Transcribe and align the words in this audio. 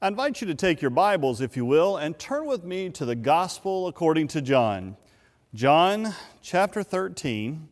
I 0.00 0.06
invite 0.06 0.40
you 0.40 0.46
to 0.46 0.54
take 0.54 0.80
your 0.80 0.92
Bibles, 0.92 1.40
if 1.40 1.56
you 1.56 1.64
will, 1.64 1.96
and 1.96 2.16
turn 2.16 2.46
with 2.46 2.62
me 2.62 2.88
to 2.90 3.04
the 3.04 3.16
Gospel 3.16 3.88
according 3.88 4.28
to 4.28 4.40
John. 4.40 4.96
John 5.54 6.14
chapter 6.40 6.84
13. 6.84 7.68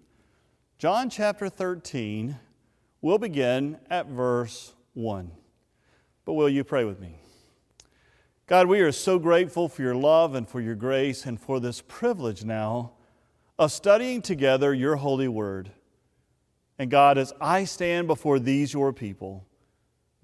John 0.76 1.08
chapter 1.08 1.48
13, 1.48 2.36
we'll 3.00 3.18
begin 3.18 3.78
at 3.88 4.08
verse 4.08 4.74
1. 4.94 5.30
But 6.24 6.32
will 6.32 6.48
you 6.48 6.64
pray 6.64 6.84
with 6.84 6.98
me? 6.98 7.20
God, 8.48 8.66
we 8.66 8.80
are 8.80 8.90
so 8.90 9.20
grateful 9.20 9.68
for 9.68 9.82
your 9.82 9.94
love 9.94 10.34
and 10.34 10.48
for 10.48 10.60
your 10.60 10.74
grace 10.74 11.26
and 11.26 11.40
for 11.40 11.60
this 11.60 11.80
privilege 11.80 12.44
now 12.44 12.90
of 13.56 13.70
studying 13.70 14.20
together 14.20 14.74
your 14.74 14.96
holy 14.96 15.28
word. 15.28 15.70
And 16.76 16.90
God, 16.90 17.18
as 17.18 17.32
I 17.40 17.62
stand 17.66 18.08
before 18.08 18.40
these 18.40 18.72
your 18.72 18.92
people, 18.92 19.46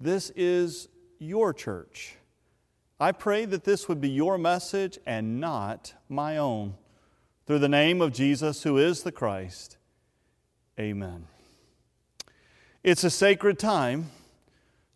this 0.01 0.31
is 0.31 0.89
your 1.23 1.53
church. 1.53 2.15
I 2.99 3.11
pray 3.11 3.45
that 3.45 3.63
this 3.63 3.87
would 3.87 3.99
be 3.99 4.09
your 4.09 4.37
message 4.37 4.99
and 5.05 5.39
not 5.39 5.93
my 6.07 6.37
own. 6.37 6.75
Through 7.45 7.59
the 7.59 7.69
name 7.69 8.01
of 8.01 8.13
Jesus, 8.13 8.63
who 8.63 8.77
is 8.77 9.03
the 9.03 9.11
Christ. 9.11 9.77
Amen. 10.79 11.27
It's 12.83 13.03
a 13.03 13.09
sacred 13.09 13.59
time. 13.59 14.11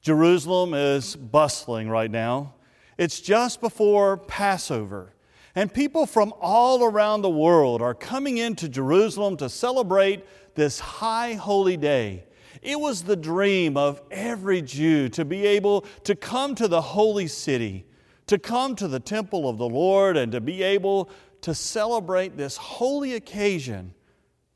Jerusalem 0.01 0.73
is 0.73 1.15
bustling 1.15 1.89
right 1.89 2.11
now. 2.11 2.53
It's 2.97 3.19
just 3.19 3.59
before 3.61 4.17
Passover. 4.17 5.13
And 5.55 5.73
people 5.73 6.05
from 6.05 6.33
all 6.39 6.83
around 6.83 7.23
the 7.23 7.29
world 7.29 7.81
are 7.81 7.93
coming 7.93 8.37
into 8.37 8.69
Jerusalem 8.69 9.37
to 9.37 9.49
celebrate 9.49 10.23
this 10.55 10.79
high 10.79 11.33
holy 11.33 11.77
day. 11.77 12.23
It 12.61 12.79
was 12.79 13.03
the 13.03 13.15
dream 13.15 13.77
of 13.77 14.01
every 14.11 14.61
Jew 14.61 15.09
to 15.09 15.25
be 15.25 15.45
able 15.45 15.81
to 16.03 16.15
come 16.15 16.55
to 16.55 16.67
the 16.67 16.81
holy 16.81 17.27
city, 17.27 17.85
to 18.27 18.37
come 18.37 18.75
to 18.75 18.87
the 18.87 18.99
temple 18.99 19.47
of 19.47 19.57
the 19.57 19.69
Lord, 19.69 20.17
and 20.17 20.31
to 20.31 20.41
be 20.41 20.63
able 20.63 21.09
to 21.41 21.53
celebrate 21.53 22.37
this 22.37 22.57
holy 22.57 23.13
occasion, 23.13 23.93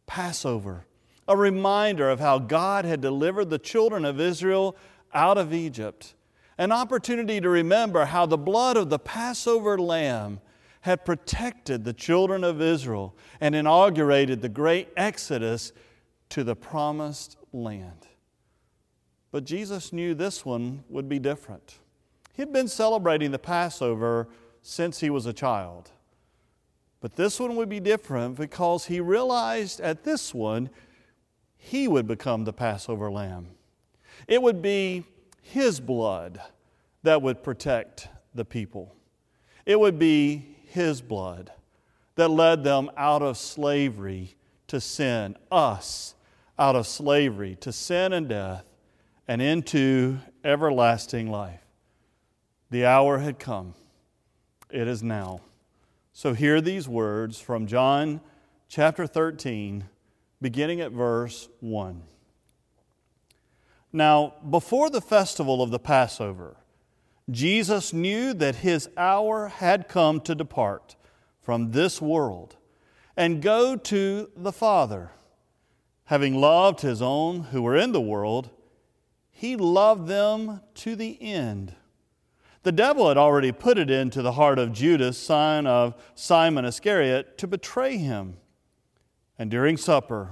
Passover, 0.08 0.86
a 1.28 1.38
reminder 1.38 2.10
of 2.10 2.20
how 2.20 2.40
God 2.40 2.86
had 2.86 3.02
delivered 3.02 3.50
the 3.50 3.60
children 3.60 4.04
of 4.04 4.20
Israel 4.20 4.76
out 5.14 5.38
of 5.38 5.54
Egypt, 5.54 6.16
an 6.58 6.72
opportunity 6.72 7.40
to 7.40 7.50
remember 7.50 8.06
how 8.06 8.26
the 8.26 8.38
blood 8.38 8.78
of 8.78 8.90
the 8.90 9.00
Passover 9.00 9.78
lamb 9.78 10.42
had 10.82 11.06
protected 11.06 11.84
the 11.84 11.94
children 11.94 12.44
of 12.44 12.62
Israel 12.62 13.16
and 13.40 13.56
inaugurated 13.56 14.42
the 14.42 14.50
great 14.50 14.90
exodus 14.98 15.72
to 16.30 16.44
the 16.44 16.56
promised 16.56 17.38
land. 17.54 18.08
But 19.32 19.46
Jesus 19.46 19.94
knew 19.94 20.14
this 20.14 20.46
one 20.46 20.84
would 20.90 21.08
be 21.08 21.20
different. 21.20 21.80
He'd 22.34 22.54
been 22.54 22.68
celebrating 22.68 23.32
the 23.32 23.40
Passover 23.40 24.28
since 24.62 25.00
he 25.00 25.10
was 25.10 25.26
a 25.26 25.34
child. 25.34 25.92
But 27.00 27.16
this 27.16 27.40
one 27.40 27.56
would 27.56 27.70
be 27.70 27.80
different 27.80 28.36
because 28.36 28.86
he 28.86 29.00
realized 29.00 29.80
at 29.80 30.04
this 30.04 30.34
one 30.34 30.70
he 31.58 31.88
would 31.88 32.08
become 32.08 32.44
the 32.44 32.54
Passover 32.54 33.12
lamb. 33.12 33.48
It 34.28 34.42
would 34.42 34.62
be 34.62 35.06
his 35.42 35.80
blood 35.80 36.42
that 37.04 37.22
would 37.22 37.44
protect 37.44 38.08
the 38.36 38.46
people. 38.46 38.96
It 39.66 39.80
would 39.80 39.98
be 39.98 40.56
his 40.66 41.02
blood 41.02 41.52
that 42.16 42.30
led 42.30 42.64
them 42.64 42.92
out 42.98 43.22
of 43.22 43.38
slavery 43.38 44.36
to 44.68 44.80
sin, 44.80 45.36
us 45.52 46.16
out 46.62 46.76
of 46.76 46.86
slavery 46.86 47.58
to 47.60 47.72
sin 47.72 48.14
and 48.14 48.30
death 48.30 48.64
and 49.28 49.42
into 49.42 50.20
everlasting 50.44 51.28
life. 51.28 51.66
The 52.70 52.86
hour 52.86 53.18
had 53.18 53.40
come. 53.40 53.74
It 54.70 54.88
is 54.88 55.02
now. 55.02 55.42
So 56.14 56.34
hear 56.34 56.62
these 56.62 56.88
words 56.88 57.42
from 57.42 57.66
John 57.66 58.22
chapter 58.70 59.08
13, 59.08 59.86
beginning 60.40 60.82
at 60.82 60.92
verse 60.92 61.50
1. 61.62 62.04
Now, 63.92 64.36
before 64.48 64.92
the 64.92 65.02
festival 65.02 65.64
of 65.64 65.72
the 65.72 65.80
Passover, 65.80 66.58
Jesus 67.32 67.92
knew 67.92 68.36
that 68.36 68.58
his 68.58 68.88
hour 68.96 69.48
had 69.48 69.88
come 69.88 70.22
to 70.22 70.36
depart 70.36 70.96
from 71.42 71.72
this 71.72 72.00
world 72.00 72.56
and 73.18 73.42
go 73.42 73.76
to 73.76 74.30
the 74.38 74.52
Father. 74.52 75.10
Having 76.12 76.42
loved 76.42 76.82
his 76.82 77.02
own 77.02 77.40
who 77.40 77.62
were 77.62 77.78
in 77.78 77.94
the 77.94 78.02
world, 78.02 78.50
he 79.32 79.56
loved 79.56 80.10
them 80.10 80.60
to 80.76 80.94
the 80.94 81.18
end. 81.22 81.74
The 82.64 82.74
devil 82.74 83.08
had 83.08 83.16
already 83.16 83.54
put 83.54 83.78
it 83.78 83.90
into 83.90 84.22
the 84.22 84.34
heart 84.34 84.60
of 84.60 84.74
Judas, 84.74 85.18
son 85.18 85.66
of 85.66 85.96
Simon 86.14 86.66
Iscariot, 86.66 87.38
to 87.38 87.48
betray 87.48 87.96
him. 87.96 88.36
And 89.40 89.50
during 89.50 89.78
supper, 89.78 90.32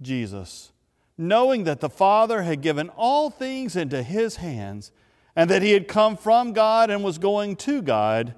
Jesus, 0.00 0.72
knowing 1.16 1.62
that 1.62 1.78
the 1.78 1.88
Father 1.88 2.42
had 2.42 2.60
given 2.60 2.88
all 2.96 3.30
things 3.30 3.76
into 3.76 4.02
his 4.02 4.34
hands, 4.38 4.90
and 5.36 5.48
that 5.48 5.62
he 5.62 5.70
had 5.70 5.86
come 5.86 6.16
from 6.16 6.52
God 6.52 6.90
and 6.90 7.04
was 7.04 7.18
going 7.18 7.54
to 7.54 7.82
God, 7.82 8.34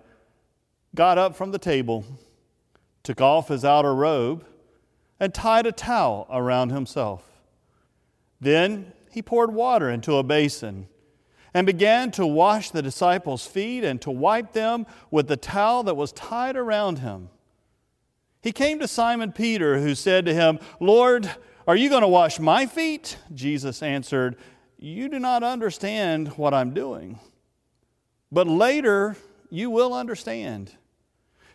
got 0.95 1.17
up 1.17 1.37
from 1.37 1.53
the 1.53 1.59
table, 1.59 2.05
took 3.03 3.23
off 3.23 3.49
his 3.49 3.65
outer 3.65 3.95
robe, 3.95 4.45
and 5.19 5.33
tied 5.33 5.67
a 5.67 5.73
towel 5.73 6.27
around 6.31 6.71
himself. 6.71 7.25
Then 8.41 8.93
he 9.11 9.23
poured 9.23 9.53
water 9.55 9.91
into 9.91 10.17
a 10.17 10.23
basin 10.23 10.89
and 11.55 11.67
began 11.67 12.11
to 12.11 12.27
wash 12.27 12.71
the 12.71 12.83
disciples' 12.83 13.47
feet 13.47 13.85
and 13.85 14.03
to 14.03 14.11
wipe 14.11 14.53
them 14.53 14.87
with 15.11 15.29
the 15.29 15.37
towel 15.37 15.85
that 15.85 15.97
was 15.97 16.13
tied 16.13 16.57
around 16.57 16.99
him. 16.99 17.31
He 18.43 18.53
came 18.53 18.81
to 18.81 18.89
Simon 18.89 19.33
Peter, 19.33 19.81
who 19.81 19.95
said 19.95 20.27
to 20.27 20.35
him, 20.35 20.59
Lord, 20.81 21.31
are 21.67 21.77
you 21.77 21.89
going 21.89 22.03
to 22.03 22.09
wash 22.09 22.39
my 22.39 22.67
feet? 22.67 23.17
Jesus 23.33 23.83
answered, 23.83 24.37
You 24.79 25.09
do 25.09 25.19
not 25.19 25.43
understand 25.43 26.29
what 26.37 26.53
I'm 26.53 26.75
doing, 26.75 27.21
but 28.31 28.47
later 28.47 29.17
you 29.49 29.71
will 29.71 29.95
understand. 29.95 30.73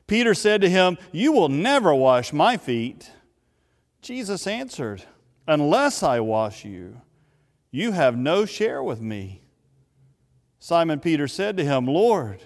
Peter 0.07 0.33
said 0.33 0.61
to 0.61 0.69
him, 0.69 0.97
You 1.11 1.31
will 1.31 1.49
never 1.49 1.93
wash 1.93 2.33
my 2.33 2.57
feet. 2.57 3.11
Jesus 4.01 4.47
answered, 4.47 5.03
Unless 5.47 6.03
I 6.03 6.19
wash 6.19 6.63
you, 6.63 7.01
you 7.71 7.91
have 7.91 8.17
no 8.17 8.45
share 8.45 8.83
with 8.83 9.01
me. 9.01 9.41
Simon 10.59 10.99
Peter 10.99 11.27
said 11.27 11.57
to 11.57 11.65
him, 11.65 11.85
Lord, 11.85 12.43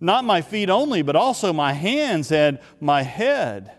not 0.00 0.24
my 0.24 0.42
feet 0.42 0.68
only, 0.68 1.02
but 1.02 1.16
also 1.16 1.52
my 1.52 1.72
hands 1.72 2.30
and 2.32 2.58
my 2.80 3.02
head. 3.02 3.72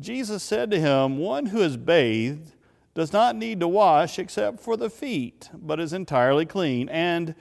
Jesus 0.00 0.42
said 0.42 0.70
to 0.70 0.80
him, 0.80 1.18
One 1.18 1.46
who 1.46 1.62
is 1.62 1.76
bathed 1.76 2.52
does 2.94 3.12
not 3.12 3.36
need 3.36 3.60
to 3.60 3.68
wash 3.68 4.18
except 4.18 4.60
for 4.60 4.76
the 4.76 4.90
feet, 4.90 5.50
but 5.52 5.80
is 5.80 5.92
entirely 5.92 6.46
clean. 6.46 6.88
And 6.88 7.34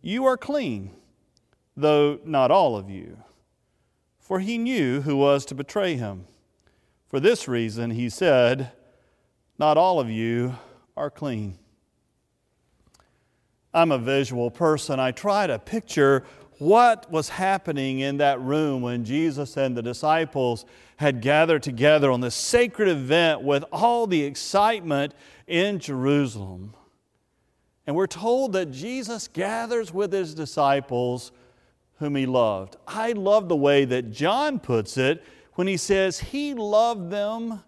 you 0.00 0.24
are 0.24 0.36
clean, 0.36 0.90
though 1.76 2.18
not 2.24 2.50
all 2.50 2.76
of 2.76 2.90
you. 2.90 3.18
For 4.18 4.40
he 4.40 4.58
knew 4.58 5.02
who 5.02 5.16
was 5.16 5.44
to 5.46 5.54
betray 5.54 5.96
him. 5.96 6.26
For 7.10 7.18
this 7.18 7.48
reason, 7.48 7.90
he 7.90 8.08
said, 8.08 8.70
Not 9.58 9.76
all 9.76 9.98
of 9.98 10.08
you 10.08 10.54
are 10.96 11.10
clean. 11.10 11.58
I'm 13.74 13.90
a 13.90 13.98
visual 13.98 14.48
person. 14.48 15.00
I 15.00 15.10
try 15.10 15.48
to 15.48 15.58
picture 15.58 16.22
what 16.58 17.10
was 17.10 17.30
happening 17.30 17.98
in 17.98 18.18
that 18.18 18.40
room 18.40 18.82
when 18.82 19.04
Jesus 19.04 19.56
and 19.56 19.76
the 19.76 19.82
disciples 19.82 20.64
had 20.98 21.20
gathered 21.20 21.64
together 21.64 22.12
on 22.12 22.20
this 22.20 22.34
sacred 22.36 22.88
event 22.88 23.42
with 23.42 23.64
all 23.72 24.06
the 24.06 24.22
excitement 24.22 25.12
in 25.48 25.80
Jerusalem. 25.80 26.74
And 27.88 27.96
we're 27.96 28.06
told 28.06 28.52
that 28.52 28.70
Jesus 28.70 29.26
gathers 29.26 29.92
with 29.92 30.12
his 30.12 30.32
disciples 30.32 31.32
whom 31.98 32.14
he 32.14 32.26
loved. 32.26 32.76
I 32.86 33.12
love 33.12 33.48
the 33.48 33.56
way 33.56 33.84
that 33.84 34.12
John 34.12 34.60
puts 34.60 34.96
it 34.96 35.24
when 35.54 35.66
he 35.66 35.76
says 35.76 36.20
he 36.20 36.54
loved 36.54 37.10
them 37.10 37.62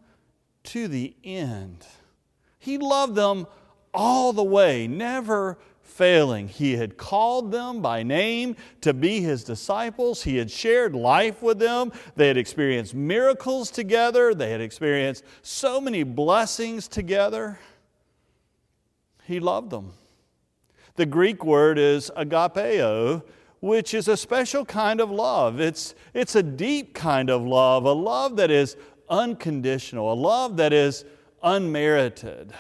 to 0.64 0.88
the 0.88 1.14
end. 1.24 1.86
He 2.58 2.78
loved 2.78 3.14
them 3.14 3.46
all 3.92 4.32
the 4.32 4.44
way, 4.44 4.86
never 4.86 5.58
failing. 5.80 6.48
He 6.48 6.76
had 6.76 6.96
called 6.96 7.52
them 7.52 7.82
by 7.82 8.02
name 8.02 8.56
to 8.80 8.94
be 8.94 9.20
his 9.20 9.44
disciples. 9.44 10.22
He 10.22 10.36
had 10.36 10.50
shared 10.50 10.94
life 10.94 11.42
with 11.42 11.58
them. 11.58 11.92
They 12.16 12.28
had 12.28 12.36
experienced 12.36 12.94
miracles 12.94 13.70
together. 13.70 14.34
They 14.34 14.50
had 14.50 14.60
experienced 14.60 15.24
so 15.42 15.80
many 15.80 16.02
blessings 16.02 16.88
together. 16.88 17.58
He 19.24 19.38
loved 19.38 19.70
them. 19.70 19.92
The 20.96 21.06
Greek 21.06 21.44
word 21.44 21.78
is 21.78 22.10
agapeo, 22.16 23.22
which 23.62 23.94
is 23.94 24.08
a 24.08 24.16
special 24.16 24.64
kind 24.64 25.00
of 25.00 25.08
love. 25.08 25.60
It's, 25.60 25.94
it's 26.12 26.34
a 26.34 26.42
deep 26.42 26.94
kind 26.94 27.30
of 27.30 27.42
love, 27.42 27.84
a 27.84 27.92
love 27.92 28.34
that 28.36 28.50
is 28.50 28.76
unconditional, 29.08 30.12
a 30.12 30.14
love 30.14 30.56
that 30.56 30.72
is 30.72 31.04
unmerited. 31.44 32.52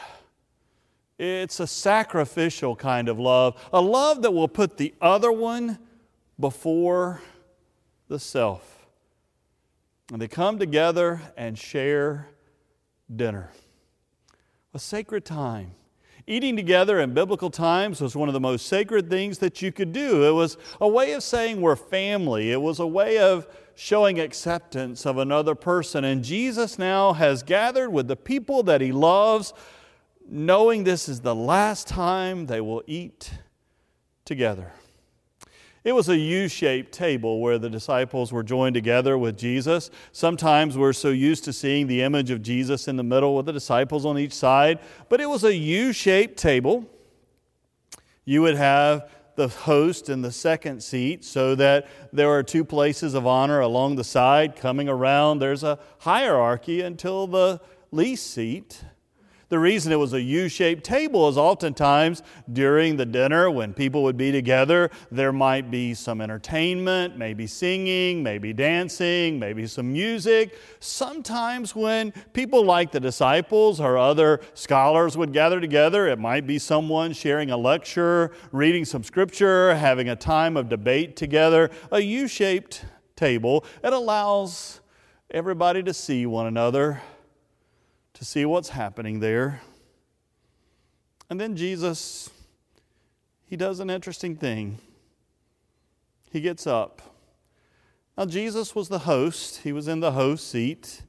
It's 1.18 1.58
a 1.58 1.66
sacrificial 1.66 2.76
kind 2.76 3.08
of 3.08 3.18
love, 3.18 3.68
a 3.72 3.80
love 3.80 4.22
that 4.22 4.30
will 4.30 4.46
put 4.46 4.76
the 4.76 4.94
other 5.00 5.32
one 5.32 5.80
before 6.38 7.20
the 8.06 8.20
self. 8.20 8.86
And 10.12 10.22
they 10.22 10.28
come 10.28 10.56
together 10.60 11.20
and 11.36 11.58
share 11.58 12.28
dinner. 13.14 13.50
A 14.72 14.78
sacred 14.78 15.24
time. 15.24 15.72
Eating 16.26 16.56
together 16.56 17.00
in 17.00 17.14
biblical 17.14 17.50
times 17.50 18.00
was 18.00 18.14
one 18.14 18.28
of 18.28 18.32
the 18.32 18.40
most 18.40 18.66
sacred 18.66 19.10
things 19.10 19.38
that 19.38 19.60
you 19.60 19.72
could 19.72 19.92
do. 19.92 20.24
It 20.24 20.32
was 20.32 20.56
a 20.80 20.86
way 20.86 21.12
of 21.12 21.22
saying 21.22 21.60
we're 21.60 21.76
family, 21.76 22.52
it 22.52 22.60
was 22.60 22.78
a 22.78 22.86
way 22.86 23.18
of 23.18 23.46
showing 23.74 24.20
acceptance 24.20 25.04
of 25.06 25.18
another 25.18 25.54
person. 25.54 26.04
And 26.04 26.22
Jesus 26.22 26.78
now 26.78 27.14
has 27.14 27.42
gathered 27.42 27.90
with 27.90 28.06
the 28.06 28.16
people 28.16 28.62
that 28.64 28.80
he 28.80 28.92
loves, 28.92 29.52
knowing 30.28 30.84
this 30.84 31.08
is 31.08 31.20
the 31.20 31.34
last 31.34 31.88
time 31.88 32.46
they 32.46 32.60
will 32.60 32.82
eat 32.86 33.32
together. 34.24 34.72
It 35.84 35.92
was 35.92 36.08
a 36.08 36.16
U 36.16 36.46
shaped 36.46 36.92
table 36.92 37.40
where 37.40 37.58
the 37.58 37.68
disciples 37.68 38.32
were 38.32 38.44
joined 38.44 38.74
together 38.74 39.18
with 39.18 39.36
Jesus. 39.36 39.90
Sometimes 40.12 40.78
we're 40.78 40.92
so 40.92 41.08
used 41.08 41.42
to 41.44 41.52
seeing 41.52 41.88
the 41.88 42.02
image 42.02 42.30
of 42.30 42.40
Jesus 42.40 42.86
in 42.86 42.96
the 42.96 43.02
middle 43.02 43.34
with 43.34 43.46
the 43.46 43.52
disciples 43.52 44.06
on 44.06 44.16
each 44.16 44.32
side, 44.32 44.78
but 45.08 45.20
it 45.20 45.28
was 45.28 45.42
a 45.42 45.54
U 45.54 45.92
shaped 45.92 46.36
table. 46.36 46.88
You 48.24 48.42
would 48.42 48.54
have 48.54 49.10
the 49.34 49.48
host 49.48 50.08
in 50.08 50.22
the 50.22 50.30
second 50.30 50.82
seat 50.82 51.24
so 51.24 51.54
that 51.56 51.88
there 52.12 52.30
are 52.30 52.42
two 52.42 52.64
places 52.64 53.14
of 53.14 53.26
honor 53.26 53.60
along 53.60 53.96
the 53.96 54.04
side 54.04 54.54
coming 54.54 54.88
around. 54.88 55.38
There's 55.38 55.64
a 55.64 55.78
hierarchy 56.00 56.80
until 56.80 57.26
the 57.26 57.60
least 57.90 58.30
seat 58.30 58.84
the 59.52 59.58
reason 59.58 59.92
it 59.92 59.96
was 59.96 60.14
a 60.14 60.22
U 60.22 60.48
shaped 60.48 60.82
table 60.82 61.28
is 61.28 61.36
oftentimes 61.36 62.22
during 62.50 62.96
the 62.96 63.04
dinner 63.04 63.50
when 63.50 63.74
people 63.74 64.02
would 64.02 64.16
be 64.16 64.32
together, 64.32 64.90
there 65.10 65.30
might 65.30 65.70
be 65.70 65.92
some 65.92 66.22
entertainment, 66.22 67.18
maybe 67.18 67.46
singing, 67.46 68.22
maybe 68.22 68.54
dancing, 68.54 69.38
maybe 69.38 69.66
some 69.66 69.92
music. 69.92 70.58
Sometimes 70.80 71.76
when 71.76 72.12
people 72.32 72.64
like 72.64 72.92
the 72.92 72.98
disciples 72.98 73.78
or 73.78 73.98
other 73.98 74.40
scholars 74.54 75.18
would 75.18 75.34
gather 75.34 75.60
together, 75.60 76.08
it 76.08 76.18
might 76.18 76.46
be 76.46 76.58
someone 76.58 77.12
sharing 77.12 77.50
a 77.50 77.56
lecture, 77.58 78.32
reading 78.52 78.86
some 78.86 79.04
scripture, 79.04 79.74
having 79.74 80.08
a 80.08 80.16
time 80.16 80.56
of 80.56 80.70
debate 80.70 81.14
together. 81.14 81.70
A 81.90 82.00
U 82.00 82.26
shaped 82.26 82.86
table, 83.16 83.66
it 83.84 83.92
allows 83.92 84.80
everybody 85.30 85.82
to 85.82 85.92
see 85.92 86.24
one 86.24 86.46
another 86.46 87.02
to 88.22 88.26
see 88.28 88.44
what's 88.44 88.68
happening 88.68 89.18
there. 89.18 89.60
And 91.28 91.40
then 91.40 91.56
Jesus, 91.56 92.30
he 93.46 93.56
does 93.56 93.80
an 93.80 93.90
interesting 93.90 94.36
thing. 94.36 94.78
He 96.30 96.40
gets 96.40 96.64
up. 96.64 97.02
Now, 98.16 98.26
Jesus 98.26 98.76
was 98.76 98.88
the 98.88 99.00
host, 99.00 99.62
he 99.64 99.72
was 99.72 99.88
in 99.88 99.98
the 99.98 100.12
host 100.12 100.48
seat. 100.48 101.02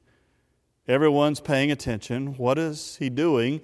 Everyone's 0.88 1.38
paying 1.38 1.70
attention. 1.70 2.36
What 2.36 2.58
is 2.58 2.96
he 2.96 3.10
doing? 3.10 3.60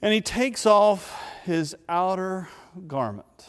And 0.00 0.14
he 0.14 0.20
takes 0.20 0.66
off 0.66 1.20
his 1.42 1.74
outer 1.88 2.48
garment. 2.86 3.48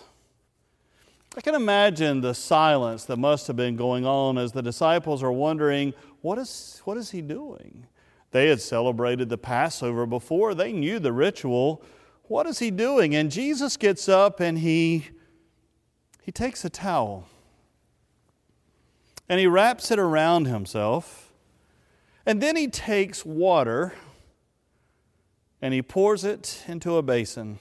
I 1.38 1.42
can 1.42 1.54
imagine 1.54 2.22
the 2.22 2.34
silence 2.34 3.06
that 3.06 3.18
must 3.18 3.46
have 3.46 3.56
been 3.56 3.76
going 3.76 4.08
on 4.08 4.40
as 4.40 4.54
the 4.54 4.64
disciples 4.64 5.22
are 5.22 5.32
wondering, 5.32 5.94
what 6.22 6.40
is, 6.40 6.82
what 6.84 6.98
is 6.98 7.12
he 7.12 7.22
doing? 7.22 7.86
They 8.32 8.48
had 8.48 8.62
celebrated 8.62 9.30
the 9.30 9.38
Passover 9.38 10.06
before, 10.06 10.54
they 10.54 10.72
knew 10.72 11.00
the 11.00 11.14
ritual. 11.14 11.84
What 12.24 12.48
is 12.48 12.60
he 12.60 12.72
doing? 12.72 13.14
And 13.14 13.30
Jesus 13.30 13.76
gets 13.76 14.08
up 14.08 14.40
and 14.40 14.60
he, 14.60 15.10
he 16.22 16.32
takes 16.32 16.64
a 16.64 16.70
towel 16.70 17.28
and 19.28 19.40
he 19.40 19.48
wraps 19.48 19.92
it 19.92 20.00
around 20.00 20.46
himself. 20.46 21.34
And 22.26 22.42
then 22.42 22.56
he 22.56 22.68
takes 22.68 23.26
water 23.26 23.94
and 25.62 25.74
he 25.74 25.82
pours 25.82 26.24
it 26.24 26.64
into 26.68 26.96
a 26.96 27.02
basin. 27.02 27.60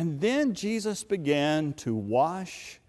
And 0.00 0.18
then 0.18 0.54
Jesus 0.54 1.04
began 1.04 1.74
to 1.74 1.94
wash 1.94 2.80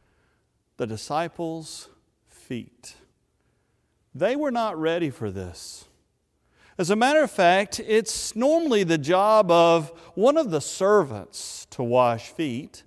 the 0.78 0.88
disciples' 0.88 1.90
feet. 2.30 2.96
They 4.16 4.38
were 4.38 4.50
not 4.50 4.80
ready 4.80 5.10
for 5.10 5.30
this. 5.30 5.90
As 6.78 6.90
a 6.90 6.96
matter 6.96 7.22
of 7.22 7.30
fact, 7.30 7.82
it's 7.82 8.34
normally 8.34 8.86
the 8.86 8.98
job 8.98 9.52
of 9.52 9.90
one 10.16 10.38
of 10.38 10.52
the 10.52 10.62
servants 10.62 11.68
to 11.72 11.84
wash 11.84 12.30
feet. 12.30 12.84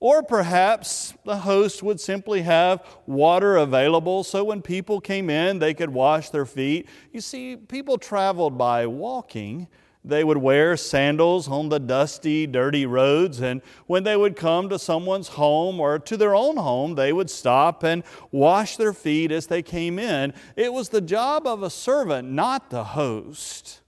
Or 0.00 0.24
perhaps 0.24 1.14
the 1.24 1.36
host 1.36 1.80
would 1.80 2.00
simply 2.00 2.42
have 2.42 2.84
water 3.06 3.56
available 3.56 4.24
so 4.24 4.42
when 4.42 4.62
people 4.62 5.00
came 5.00 5.30
in, 5.30 5.60
they 5.60 5.74
could 5.74 5.90
wash 5.90 6.30
their 6.30 6.44
feet. 6.44 6.88
You 7.12 7.20
see, 7.20 7.54
people 7.54 7.98
traveled 7.98 8.58
by 8.58 8.88
walking, 8.88 9.68
they 10.04 10.22
would 10.22 10.36
wear 10.36 10.76
sandals 10.76 11.48
on 11.48 11.70
the 11.70 11.80
dusty, 11.80 12.46
dirty 12.46 12.84
roads, 12.84 13.40
and 13.40 13.62
when 13.86 14.04
they 14.04 14.16
would 14.16 14.36
come 14.36 14.68
to 14.68 14.78
someone's 14.78 15.28
home 15.28 15.80
or 15.80 15.98
to 15.98 16.16
their 16.18 16.34
own 16.34 16.58
home, 16.58 16.94
they 16.94 17.10
would 17.10 17.30
stop 17.30 17.82
and 17.82 18.04
wash 18.30 18.76
their 18.76 18.92
feet 18.92 19.32
as 19.32 19.46
they 19.46 19.62
came 19.62 19.98
in. 19.98 20.34
It 20.56 20.74
was 20.74 20.90
the 20.90 21.00
job 21.00 21.46
of 21.46 21.62
a 21.62 21.70
servant, 21.70 22.28
not 22.28 22.68
the 22.68 22.84
host. 22.84 23.80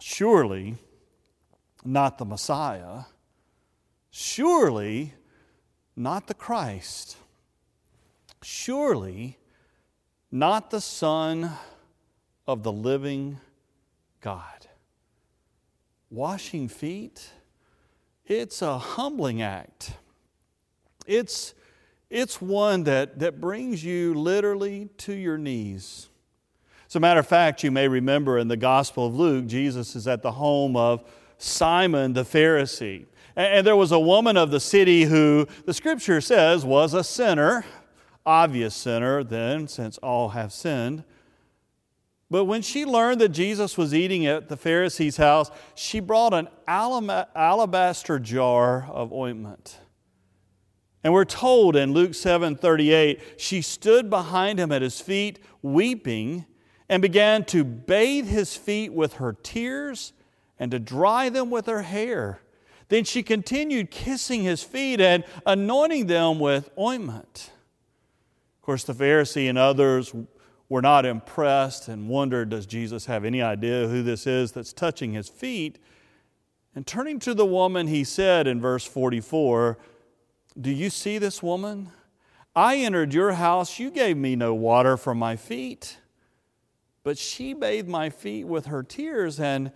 Surely, 0.00 0.78
not 1.84 2.18
the 2.18 2.24
Messiah. 2.24 3.02
Surely, 4.10 5.14
not 5.94 6.26
the 6.26 6.34
Christ. 6.34 7.16
Surely, 8.42 9.38
not 10.32 10.70
the 10.70 10.80
Son 10.80 11.52
of 12.48 12.64
the 12.64 12.72
living 12.72 13.38
God 14.20 14.62
washing 16.12 16.68
feet, 16.68 17.30
it's 18.26 18.60
a 18.60 18.76
humbling 18.78 19.40
act. 19.40 19.94
It's, 21.06 21.54
it's 22.10 22.40
one 22.40 22.84
that, 22.84 23.18
that 23.18 23.40
brings 23.40 23.82
you 23.82 24.14
literally 24.14 24.90
to 24.98 25.14
your 25.14 25.38
knees. 25.38 26.08
As 26.86 26.96
a 26.96 27.00
matter 27.00 27.20
of 27.20 27.26
fact, 27.26 27.64
you 27.64 27.70
may 27.70 27.88
remember 27.88 28.36
in 28.36 28.48
the 28.48 28.56
Gospel 28.56 29.06
of 29.06 29.16
Luke, 29.16 29.46
Jesus 29.46 29.96
is 29.96 30.06
at 30.06 30.22
the 30.22 30.32
home 30.32 30.76
of 30.76 31.02
Simon 31.38 32.12
the 32.12 32.24
Pharisee. 32.24 33.06
And 33.34 33.66
there 33.66 33.76
was 33.76 33.92
a 33.92 33.98
woman 33.98 34.36
of 34.36 34.50
the 34.50 34.60
city 34.60 35.04
who 35.04 35.48
the 35.64 35.72
scripture 35.72 36.20
says 36.20 36.66
was 36.66 36.92
a 36.92 37.02
sinner, 37.02 37.64
obvious 38.26 38.74
sinner 38.74 39.24
then, 39.24 39.66
since 39.66 39.96
all 39.98 40.28
have 40.30 40.52
sinned. 40.52 41.04
But 42.32 42.46
when 42.46 42.62
she 42.62 42.86
learned 42.86 43.20
that 43.20 43.28
Jesus 43.28 43.76
was 43.76 43.92
eating 43.92 44.24
at 44.24 44.48
the 44.48 44.56
Pharisee's 44.56 45.18
house, 45.18 45.50
she 45.74 46.00
brought 46.00 46.32
an 46.32 46.48
alabaster 46.66 48.18
jar 48.18 48.88
of 48.90 49.12
ointment. 49.12 49.78
And 51.04 51.12
we're 51.12 51.26
told 51.26 51.76
in 51.76 51.92
Luke 51.92 52.14
7 52.14 52.56
38, 52.56 53.20
she 53.36 53.60
stood 53.60 54.08
behind 54.08 54.58
him 54.58 54.72
at 54.72 54.80
his 54.80 54.98
feet, 54.98 55.40
weeping, 55.60 56.46
and 56.88 57.02
began 57.02 57.44
to 57.44 57.64
bathe 57.64 58.28
his 58.28 58.56
feet 58.56 58.94
with 58.94 59.14
her 59.14 59.34
tears 59.34 60.14
and 60.58 60.70
to 60.70 60.78
dry 60.78 61.28
them 61.28 61.50
with 61.50 61.66
her 61.66 61.82
hair. 61.82 62.40
Then 62.88 63.04
she 63.04 63.22
continued 63.22 63.90
kissing 63.90 64.40
his 64.40 64.62
feet 64.62 65.02
and 65.02 65.24
anointing 65.44 66.06
them 66.06 66.38
with 66.38 66.70
ointment. 66.78 67.50
Of 68.56 68.62
course, 68.62 68.84
the 68.84 68.94
Pharisee 68.94 69.50
and 69.50 69.58
others 69.58 70.14
were 70.72 70.80
not 70.80 71.04
impressed 71.04 71.86
and 71.86 72.08
wondered, 72.08 72.48
does 72.48 72.64
Jesus 72.64 73.04
have 73.04 73.26
any 73.26 73.42
idea 73.42 73.88
who 73.88 74.02
this 74.02 74.26
is 74.26 74.52
that's 74.52 74.72
touching 74.72 75.12
his 75.12 75.28
feet? 75.28 75.78
And 76.74 76.86
turning 76.86 77.18
to 77.18 77.34
the 77.34 77.44
woman, 77.44 77.88
he 77.88 78.04
said 78.04 78.46
in 78.46 78.58
verse 78.58 78.86
44, 78.86 79.76
Do 80.58 80.70
you 80.70 80.88
see 80.88 81.18
this 81.18 81.42
woman? 81.42 81.90
I 82.56 82.76
entered 82.76 83.12
your 83.12 83.32
house, 83.32 83.78
you 83.78 83.90
gave 83.90 84.16
me 84.16 84.34
no 84.34 84.54
water 84.54 84.96
for 84.96 85.14
my 85.14 85.36
feet, 85.36 85.98
but 87.04 87.18
she 87.18 87.52
bathed 87.52 87.86
my 87.86 88.08
feet 88.08 88.44
with 88.44 88.64
her 88.64 88.82
tears 88.82 89.38
and 89.38 89.72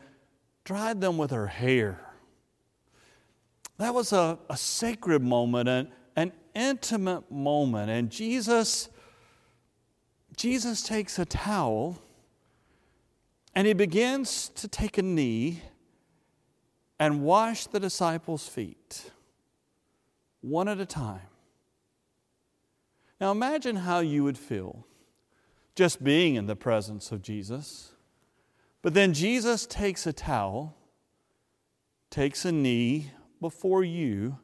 dried 0.64 1.02
them 1.02 1.18
with 1.18 1.30
her 1.30 1.48
hair. 1.48 2.00
That 3.76 3.92
was 3.92 4.14
a, 4.14 4.38
a 4.48 4.56
sacred 4.56 5.22
moment, 5.22 5.68
an, 5.68 5.92
an 6.16 6.32
intimate 6.54 7.30
moment, 7.30 7.90
and 7.90 8.08
Jesus 8.08 8.88
Jesus 10.36 10.82
takes 10.82 11.18
a 11.18 11.24
towel 11.24 11.98
and 13.54 13.66
he 13.66 13.72
begins 13.72 14.50
to 14.50 14.68
take 14.68 14.98
a 14.98 15.02
knee 15.02 15.62
and 17.00 17.22
wash 17.22 17.66
the 17.66 17.80
disciples' 17.80 18.46
feet. 18.48 19.10
one 20.42 20.68
at 20.68 20.78
a 20.78 20.86
time. 20.86 21.28
Now 23.20 23.32
imagine 23.32 23.76
how 23.76 23.98
you 23.98 24.22
would 24.22 24.38
feel 24.38 24.86
just 25.74 26.04
being 26.04 26.36
in 26.36 26.46
the 26.46 26.54
presence 26.54 27.10
of 27.10 27.20
Jesus. 27.20 27.92
But 28.80 28.94
then 28.94 29.12
Jesus 29.12 29.66
takes 29.66 30.06
a 30.06 30.12
towel, 30.12 30.76
takes 32.10 32.44
a 32.44 32.52
knee 32.52 33.10
before 33.40 33.82
you, 33.82 34.38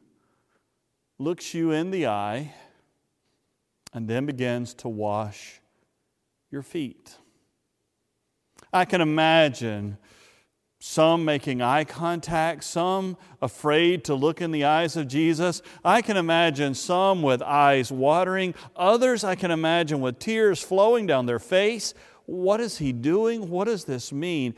looks 1.17 1.53
you 1.53 1.71
in 1.71 1.91
the 1.91 2.07
eye, 2.07 2.53
and 3.93 4.09
then 4.09 4.25
begins 4.25 4.73
to 4.75 4.89
wash 4.89 5.61
your 6.53 6.61
feet. 6.61 7.17
I 8.71 8.85
can 8.85 9.01
imagine 9.01 9.97
some 10.79 11.25
making 11.25 11.63
eye 11.63 11.83
contact, 11.83 12.63
some 12.63 13.17
afraid 13.41 14.03
to 14.03 14.13
look 14.13 14.39
in 14.39 14.51
the 14.51 14.63
eyes 14.63 14.95
of 14.95 15.07
Jesus. 15.07 15.63
I 15.83 16.03
can 16.03 16.15
imagine 16.15 16.75
some 16.75 17.23
with 17.23 17.41
eyes 17.41 17.91
watering, 17.91 18.53
others 18.75 19.23
I 19.23 19.33
can 19.33 19.49
imagine 19.49 19.99
with 19.99 20.19
tears 20.19 20.61
flowing 20.61 21.07
down 21.07 21.25
their 21.25 21.39
face. 21.39 21.95
What 22.27 22.61
is 22.61 22.77
he 22.77 22.93
doing? 22.93 23.49
What 23.49 23.65
does 23.65 23.85
this 23.85 24.11
mean? 24.13 24.53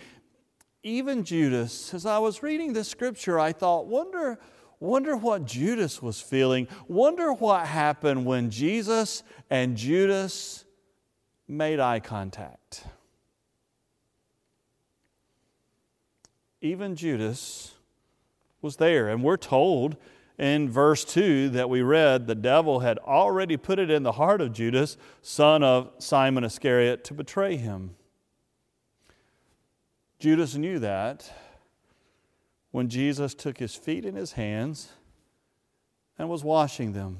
Even 0.83 1.23
Judas, 1.23 1.93
as 1.93 2.05
I 2.05 2.17
was 2.17 2.43
reading 2.43 2.73
this 2.73 2.89
scripture, 2.89 3.39
I 3.39 3.53
thought, 3.53 3.87
wonder, 3.87 4.37
wonder 4.81 5.15
what 5.15 5.45
Judas 5.45 6.01
was 6.01 6.19
feeling. 6.19 6.67
Wonder 6.89 7.31
what 7.31 7.65
happened 7.67 8.25
when 8.25 8.49
Jesus 8.49 9.23
and 9.49 9.77
Judas 9.77 10.64
made 11.47 11.79
eye 11.79 11.99
contact. 11.99 12.85
even 16.65 16.95
Judas 16.95 17.75
was 18.61 18.77
there. 18.77 19.07
And 19.07 19.23
we're 19.23 19.37
told 19.37 19.97
in 20.37 20.69
verse 20.69 21.05
2 21.05 21.49
that 21.49 21.69
we 21.69 21.81
read 21.81 22.27
the 22.27 22.35
devil 22.35 22.79
had 22.79 22.97
already 22.99 23.55
put 23.55 23.79
it 23.79 23.89
in 23.89 24.03
the 24.03 24.13
heart 24.13 24.41
of 24.41 24.51
Judas, 24.51 24.97
son 25.21 25.63
of 25.63 25.91
Simon 25.99 26.43
Iscariot, 26.43 27.03
to 27.05 27.13
betray 27.13 27.55
him. 27.55 27.95
Judas 30.19 30.55
knew 30.55 30.79
that 30.79 31.31
when 32.71 32.89
Jesus 32.89 33.33
took 33.33 33.59
his 33.59 33.75
feet 33.75 34.03
in 34.03 34.15
his 34.15 34.33
hands 34.33 34.91
and 36.17 36.27
was 36.27 36.43
washing 36.43 36.93
them. 36.93 37.19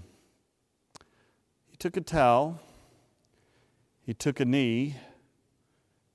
He 1.68 1.78
took 1.78 1.96
a 1.96 2.02
towel, 2.02 2.60
he 4.06 4.14
took 4.14 4.40
a 4.40 4.46
knee, 4.46 4.96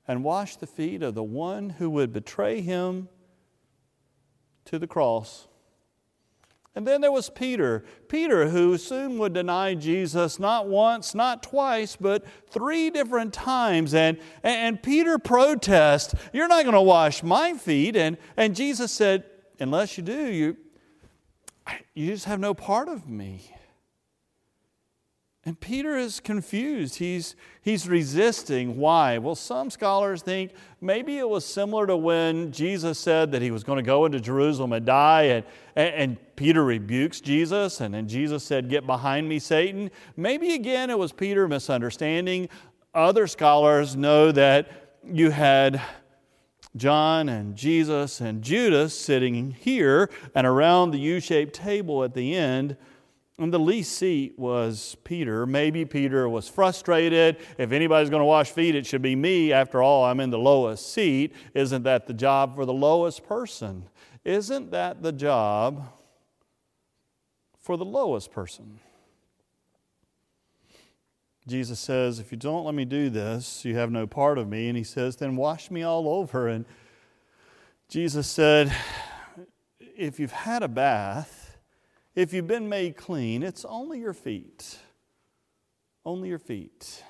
and 0.07 0.25
washed 0.25 0.61
the 0.61 0.67
feet 0.67 1.03
of 1.03 1.15
the 1.15 1.23
one 1.23 1.71
who 1.71 1.91
would 1.91 2.13
betray 2.13 2.61
him 2.61 3.09
to 4.65 4.79
the 4.79 4.87
cross. 4.87 5.49
And 6.75 6.87
then 6.87 7.01
there 7.01 7.11
was 7.11 7.31
Peter. 7.31 7.85
Peter, 8.09 8.49
who 8.49 8.79
soon 8.79 9.19
would 9.19 9.33
deny 9.33 9.75
Jesus 9.75 10.39
not 10.39 10.69
once, 10.69 11.15
not 11.15 11.43
twice, 11.43 11.97
but 11.97 12.25
three 12.49 12.91
different 12.91 13.33
times. 13.33 13.93
And, 13.93 14.19
and 14.45 14.81
Peter 14.81 15.19
protests, 15.19 16.15
You're 16.33 16.49
not 16.49 16.63
going 16.63 16.75
to 16.75 16.81
wash 16.81 17.25
my 17.25 17.55
feet. 17.55 17.97
And, 17.97 18.19
and 18.37 18.55
Jesus 18.55 18.93
said, 18.93 19.25
Unless 19.59 19.99
you 19.99 20.05
do, 20.05 20.27
you, 20.27 20.57
you 21.95 22.13
just 22.13 22.27
have 22.27 22.39
no 22.41 22.55
part 22.55 22.89
of 22.89 23.09
me. 23.09 23.53
And 25.47 25.59
Peter 25.59 25.97
is 25.97 26.21
confused. 26.21 26.97
He's, 26.97 27.35
he's 27.63 27.89
resisting. 27.89 28.77
Why? 28.77 29.17
Well, 29.17 29.35
some 29.35 29.71
scholars 29.71 30.21
think 30.21 30.53
maybe 30.83 31.17
it 31.17 31.27
was 31.27 31.47
similar 31.47 31.87
to 31.87 31.97
when 31.97 32.53
Jesus 32.53 32.99
said 32.99 33.33
that 33.33 33.41
he 33.41 33.51
was 33.51 33.65
going 33.65 33.79
to 33.79 33.83
go 33.83 34.05
into 34.05 34.21
Jerusalem 34.21 34.75
and 34.75 34.85
die, 34.85 35.23
and, 35.23 35.45
and, 35.75 36.19
Peter 36.37 36.65
rebukes 36.65 37.21
Jesus, 37.21 37.83
and 37.83 37.93
then 37.93 38.09
Jesus 38.09 38.43
said, 38.43 38.71
Get 38.71 38.87
behind 38.87 39.29
me, 39.29 39.39
Satan. 39.39 39.91
Maybe 40.17 40.55
again 40.55 40.89
it 40.89 40.99
was 40.99 41.13
Peter 41.13 41.47
misunderstanding. 41.47 42.49
Other 42.95 43.27
scholars 43.27 43.95
know 43.95 44.33
that 44.33 44.97
you 45.05 45.31
had 45.31 45.83
John 46.77 47.29
and 47.29 47.57
Jesus 47.57 48.23
and 48.23 48.43
Judas 48.43 48.99
sitting 48.99 49.51
here 49.51 50.09
and 50.35 50.47
around 50.47 50.93
the 50.93 50.99
U 50.99 51.21
shaped 51.21 51.55
table 51.55 52.05
at 52.05 52.15
the 52.15 52.35
end 52.35 52.77
and 53.41 53.53
the 53.53 53.59
least 53.59 53.97
seat 53.97 54.39
was 54.39 54.97
Peter. 55.03 55.47
Maybe 55.47 55.87
Peter 55.87 56.29
was 56.29 56.47
frustrated. 56.47 57.39
If 57.57 57.73
anybody's 57.73 58.11
going 58.11 58.21
to 58.21 58.27
wash 58.27 58.51
feet, 58.51 58.75
it 58.75 58.87
should 58.87 59.01
be 59.01 59.17
me. 59.17 59.51
After 59.51 59.83
all, 59.83 60.05
I'm 60.05 60.21
in 60.21 60.29
the 60.29 60.39
lowest 60.39 60.93
seat. 60.93 61.33
Isn't 61.55 61.85
that 61.85 62.07
the 62.07 62.13
job 62.13 62.55
for 62.55 62.67
the 62.67 62.75
lowest 62.75 63.27
person? 63.27 63.89
Isn't 64.25 64.71
that 64.73 65.03
the 65.03 65.11
job 65.11 65.89
for 67.59 67.79
the 67.79 67.85
lowest 67.85 68.31
person? 68.31 68.79
Jesus 71.49 71.81
says, 71.81 72.19
If 72.19 72.31
you 72.31 72.37
don't 72.37 72.67
let 72.67 72.75
me 72.75 72.85
do 72.85 73.09
this, 73.09 73.65
you 73.65 73.75
have 73.77 73.91
no 73.91 74.07
part 74.07 74.37
of 74.37 74.49
me. 74.49 74.69
And 74.69 74.77
he 74.77 74.85
says, 74.85 75.17
Then 75.17 75.37
wash 75.37 75.71
me 75.71 75.83
all 75.83 76.07
over. 76.07 76.47
And 76.47 76.67
Jesus 77.89 78.27
said, 78.27 78.71
If 79.97 80.21
you've 80.21 80.31
had 80.31 80.63
a 80.63 80.69
bath, 80.69 81.40
if 82.15 82.33
you've 82.33 82.47
been 82.47 82.69
made 82.69 82.97
clean, 82.97 83.43
it's 83.43 83.65
only 83.65 84.01
your 84.01 84.13
feet. 84.13 84.79
Only 86.05 86.29
your 86.29 86.39
feet. 86.39 87.05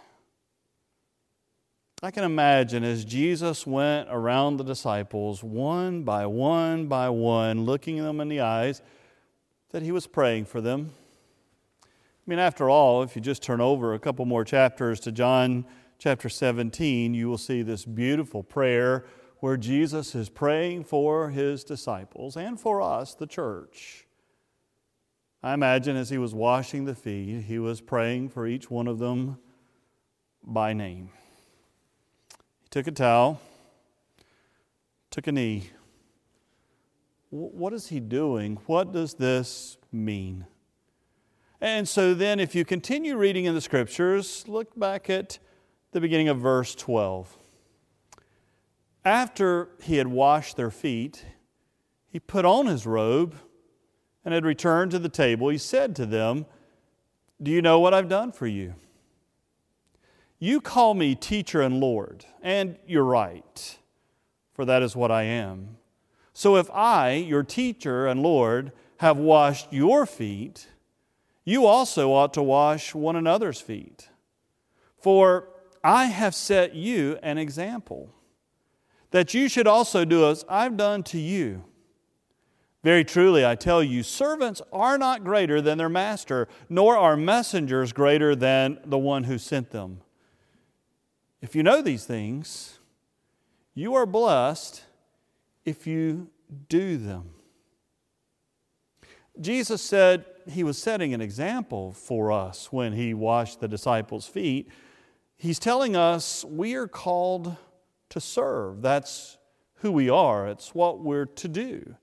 I 2.02 2.10
can 2.10 2.24
imagine 2.24 2.82
as 2.82 3.04
Jesus 3.04 3.66
went 3.66 4.08
around 4.10 4.56
the 4.56 4.64
disciples, 4.64 5.44
one 5.44 6.02
by 6.02 6.26
one 6.26 6.86
by 6.86 7.10
one, 7.10 7.66
looking 7.66 7.98
them 7.98 8.20
in 8.20 8.28
the 8.28 8.40
eyes, 8.40 8.80
that 9.70 9.82
he 9.82 9.92
was 9.92 10.06
praying 10.06 10.46
for 10.46 10.60
them. 10.60 10.92
I 11.84 11.86
mean, 12.26 12.38
after 12.38 12.70
all, 12.70 13.02
if 13.02 13.14
you 13.14 13.22
just 13.22 13.42
turn 13.42 13.60
over 13.60 13.92
a 13.92 13.98
couple 13.98 14.24
more 14.24 14.44
chapters 14.44 14.98
to 15.00 15.12
John 15.12 15.66
chapter 15.98 16.28
17, 16.28 17.12
you 17.12 17.28
will 17.28 17.38
see 17.38 17.62
this 17.62 17.84
beautiful 17.84 18.42
prayer 18.42 19.04
where 19.40 19.56
Jesus 19.56 20.14
is 20.14 20.28
praying 20.28 20.84
for 20.84 21.30
his 21.30 21.64
disciples 21.64 22.36
and 22.36 22.58
for 22.58 22.80
us, 22.80 23.14
the 23.14 23.26
church. 23.26 24.06
I 25.42 25.54
imagine 25.54 25.96
as 25.96 26.10
he 26.10 26.18
was 26.18 26.34
washing 26.34 26.84
the 26.84 26.94
feet, 26.94 27.44
he 27.44 27.58
was 27.58 27.80
praying 27.80 28.28
for 28.28 28.46
each 28.46 28.70
one 28.70 28.86
of 28.86 28.98
them 28.98 29.38
by 30.42 30.74
name. 30.74 31.08
He 32.62 32.68
took 32.68 32.86
a 32.86 32.90
towel, 32.90 33.40
took 35.10 35.26
a 35.26 35.32
knee. 35.32 35.70
What 37.30 37.72
is 37.72 37.88
he 37.88 38.00
doing? 38.00 38.58
What 38.66 38.92
does 38.92 39.14
this 39.14 39.78
mean? 39.90 40.44
And 41.58 41.88
so 41.88 42.12
then, 42.12 42.38
if 42.38 42.54
you 42.54 42.64
continue 42.66 43.16
reading 43.16 43.46
in 43.46 43.54
the 43.54 43.60
scriptures, 43.60 44.44
look 44.46 44.78
back 44.78 45.08
at 45.08 45.38
the 45.92 46.00
beginning 46.00 46.28
of 46.28 46.38
verse 46.38 46.74
12. 46.74 47.38
After 49.04 49.70
he 49.80 49.96
had 49.96 50.08
washed 50.08 50.56
their 50.56 50.70
feet, 50.70 51.24
he 52.08 52.20
put 52.20 52.44
on 52.44 52.66
his 52.66 52.86
robe 52.86 53.36
and 54.24 54.34
had 54.34 54.44
returned 54.44 54.90
to 54.90 54.98
the 54.98 55.08
table, 55.08 55.48
he 55.48 55.58
said 55.58 55.96
to 55.96 56.06
them, 56.06 56.46
Do 57.42 57.50
you 57.50 57.62
know 57.62 57.80
what 57.80 57.94
I've 57.94 58.08
done 58.08 58.32
for 58.32 58.46
you? 58.46 58.74
You 60.38 60.60
call 60.60 60.94
me 60.94 61.14
teacher 61.14 61.60
and 61.60 61.80
Lord, 61.80 62.24
and 62.42 62.76
you're 62.86 63.04
right, 63.04 63.78
for 64.54 64.64
that 64.64 64.82
is 64.82 64.96
what 64.96 65.10
I 65.10 65.24
am. 65.24 65.76
So 66.32 66.56
if 66.56 66.70
I, 66.70 67.12
your 67.12 67.42
teacher 67.42 68.06
and 68.06 68.22
Lord, 68.22 68.72
have 68.98 69.18
washed 69.18 69.72
your 69.72 70.06
feet, 70.06 70.68
you 71.44 71.66
also 71.66 72.12
ought 72.12 72.32
to 72.34 72.42
wash 72.42 72.94
one 72.94 73.16
another's 73.16 73.60
feet. 73.60 74.08
For 74.98 75.48
I 75.82 76.06
have 76.06 76.34
set 76.34 76.74
you 76.74 77.18
an 77.22 77.38
example, 77.38 78.14
that 79.10 79.34
you 79.34 79.48
should 79.48 79.66
also 79.66 80.04
do 80.04 80.28
as 80.28 80.44
I've 80.48 80.76
done 80.76 81.02
to 81.04 81.18
you. 81.18 81.64
Very 82.82 83.04
truly, 83.04 83.44
I 83.44 83.56
tell 83.56 83.82
you, 83.82 84.02
servants 84.02 84.62
are 84.72 84.96
not 84.96 85.22
greater 85.22 85.60
than 85.60 85.76
their 85.76 85.90
master, 85.90 86.48
nor 86.68 86.96
are 86.96 87.16
messengers 87.16 87.92
greater 87.92 88.34
than 88.34 88.78
the 88.84 88.98
one 88.98 89.24
who 89.24 89.36
sent 89.36 89.70
them. 89.70 90.00
If 91.42 91.54
you 91.54 91.62
know 91.62 91.82
these 91.82 92.04
things, 92.04 92.78
you 93.74 93.94
are 93.94 94.06
blessed 94.06 94.82
if 95.64 95.86
you 95.86 96.30
do 96.68 96.96
them. 96.96 97.30
Jesus 99.40 99.82
said 99.82 100.24
he 100.48 100.64
was 100.64 100.80
setting 100.80 101.14
an 101.14 101.20
example 101.20 101.92
for 101.92 102.32
us 102.32 102.72
when 102.72 102.92
he 102.92 103.14
washed 103.14 103.60
the 103.60 103.68
disciples' 103.68 104.26
feet. 104.26 104.70
He's 105.36 105.58
telling 105.58 105.96
us 105.96 106.44
we 106.44 106.74
are 106.74 106.88
called 106.88 107.56
to 108.10 108.20
serve. 108.20 108.82
That's 108.82 109.38
who 109.76 109.92
we 109.92 110.10
are, 110.10 110.48
it's 110.48 110.74
what 110.74 111.00
we're 111.00 111.26
to 111.26 111.48
do. 111.48 111.94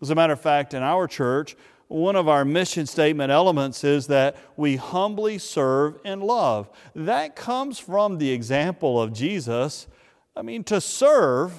As 0.00 0.10
a 0.10 0.14
matter 0.14 0.32
of 0.32 0.40
fact, 0.40 0.74
in 0.74 0.82
our 0.82 1.06
church, 1.06 1.56
one 1.88 2.14
of 2.14 2.28
our 2.28 2.44
mission 2.44 2.86
statement 2.86 3.32
elements 3.32 3.82
is 3.82 4.06
that 4.06 4.36
we 4.56 4.76
humbly 4.76 5.38
serve 5.38 5.98
in 6.04 6.20
love. 6.20 6.70
That 6.94 7.34
comes 7.34 7.78
from 7.78 8.18
the 8.18 8.30
example 8.30 9.00
of 9.00 9.12
Jesus. 9.12 9.88
I 10.36 10.42
mean, 10.42 10.62
to 10.64 10.80
serve 10.80 11.52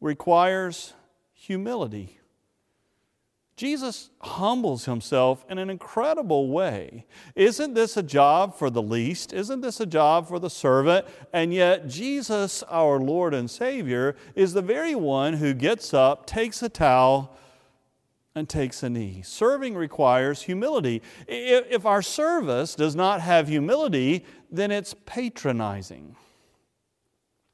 requires 0.00 0.92
humility. 1.32 2.18
Jesus 3.56 4.10
humbles 4.20 4.84
himself 4.84 5.44
in 5.50 5.58
an 5.58 5.68
incredible 5.68 6.48
way. 6.48 7.06
Isn't 7.34 7.74
this 7.74 7.96
a 7.96 8.04
job 8.04 8.54
for 8.54 8.70
the 8.70 8.80
least? 8.80 9.32
Isn't 9.32 9.62
this 9.62 9.80
a 9.80 9.86
job 9.86 10.28
for 10.28 10.38
the 10.38 10.48
servant? 10.48 11.06
And 11.32 11.52
yet, 11.52 11.88
Jesus, 11.88 12.62
our 12.64 13.00
Lord 13.00 13.34
and 13.34 13.50
Savior, 13.50 14.14
is 14.36 14.52
the 14.52 14.62
very 14.62 14.94
one 14.94 15.34
who 15.34 15.54
gets 15.54 15.92
up, 15.92 16.24
takes 16.24 16.62
a 16.62 16.68
towel, 16.68 17.36
and 18.38 18.48
takes 18.48 18.82
a 18.82 18.88
knee. 18.88 19.20
Serving 19.22 19.74
requires 19.74 20.42
humility. 20.42 21.02
If 21.26 21.84
our 21.84 22.00
service 22.00 22.74
does 22.74 22.96
not 22.96 23.20
have 23.20 23.48
humility, 23.48 24.24
then 24.50 24.70
it's 24.70 24.94
patronizing. 25.04 26.16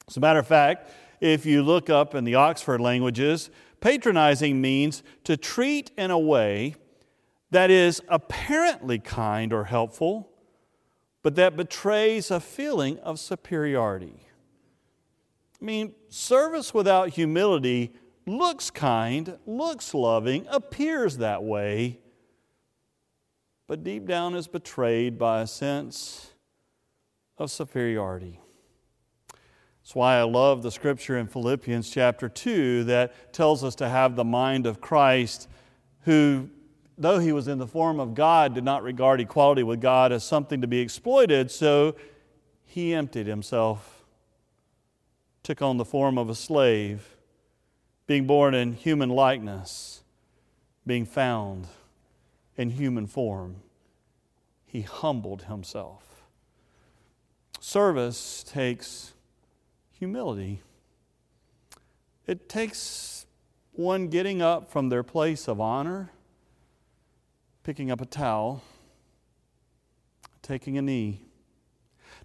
As 0.06 0.16
a 0.16 0.20
matter 0.20 0.38
of 0.38 0.46
fact, 0.46 0.90
if 1.20 1.46
you 1.46 1.62
look 1.62 1.90
up 1.90 2.14
in 2.14 2.24
the 2.24 2.34
Oxford 2.34 2.80
languages, 2.80 3.50
patronizing 3.80 4.60
means 4.60 5.02
to 5.24 5.36
treat 5.36 5.90
in 5.96 6.10
a 6.10 6.18
way 6.18 6.76
that 7.50 7.70
is 7.70 8.02
apparently 8.08 8.98
kind 8.98 9.52
or 9.52 9.64
helpful, 9.64 10.30
but 11.22 11.36
that 11.36 11.56
betrays 11.56 12.30
a 12.30 12.40
feeling 12.40 12.98
of 12.98 13.18
superiority. 13.18 14.20
I 15.60 15.64
mean, 15.64 15.94
service 16.10 16.74
without 16.74 17.10
humility 17.10 17.92
looks 18.26 18.70
kind, 18.70 19.38
looks 19.46 19.94
loving, 19.94 20.46
appears 20.48 21.18
that 21.18 21.42
way, 21.42 21.98
but 23.66 23.82
deep 23.82 24.06
down 24.06 24.34
is 24.34 24.46
betrayed 24.46 25.18
by 25.18 25.42
a 25.42 25.46
sense 25.46 26.32
of 27.38 27.50
superiority. 27.50 28.40
That's 29.82 29.94
why 29.94 30.16
I 30.16 30.22
love 30.22 30.62
the 30.62 30.70
scripture 30.70 31.18
in 31.18 31.26
Philippians 31.26 31.90
chapter 31.90 32.28
2 32.28 32.84
that 32.84 33.32
tells 33.34 33.62
us 33.62 33.74
to 33.76 33.88
have 33.88 34.16
the 34.16 34.24
mind 34.24 34.66
of 34.66 34.80
Christ, 34.80 35.48
who, 36.02 36.48
though 36.96 37.18
he 37.18 37.32
was 37.32 37.48
in 37.48 37.58
the 37.58 37.66
form 37.66 38.00
of 38.00 38.14
God, 38.14 38.54
did 38.54 38.64
not 38.64 38.82
regard 38.82 39.20
equality 39.20 39.62
with 39.62 39.80
God 39.80 40.12
as 40.12 40.24
something 40.24 40.62
to 40.62 40.66
be 40.66 40.80
exploited, 40.80 41.50
so 41.50 41.96
he 42.64 42.94
emptied 42.94 43.26
himself, 43.26 44.04
took 45.42 45.60
on 45.60 45.76
the 45.76 45.84
form 45.84 46.16
of 46.16 46.30
a 46.30 46.34
slave, 46.34 47.13
being 48.06 48.26
born 48.26 48.54
in 48.54 48.74
human 48.74 49.08
likeness, 49.08 50.02
being 50.86 51.06
found 51.06 51.66
in 52.56 52.70
human 52.70 53.06
form. 53.06 53.56
He 54.66 54.82
humbled 54.82 55.44
himself. 55.44 56.24
Service 57.60 58.42
takes 58.42 59.14
humility. 59.98 60.60
It 62.26 62.48
takes 62.48 63.26
one 63.72 64.08
getting 64.08 64.42
up 64.42 64.70
from 64.70 64.88
their 64.88 65.02
place 65.02 65.48
of 65.48 65.60
honor, 65.60 66.10
picking 67.62 67.90
up 67.90 68.00
a 68.00 68.06
towel, 68.06 68.62
taking 70.42 70.76
a 70.76 70.82
knee. 70.82 71.22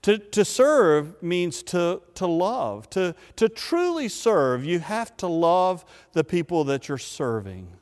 To, 0.03 0.17
to 0.17 0.45
serve 0.45 1.21
means 1.21 1.61
to, 1.63 2.01
to 2.15 2.25
love. 2.25 2.89
To, 2.91 3.15
to 3.35 3.49
truly 3.49 4.07
serve, 4.07 4.63
you 4.63 4.79
have 4.79 5.15
to 5.17 5.27
love 5.27 5.83
the 6.13 6.23
people 6.23 6.63
that 6.65 6.87
you're 6.87 6.97
serving. 6.97 7.73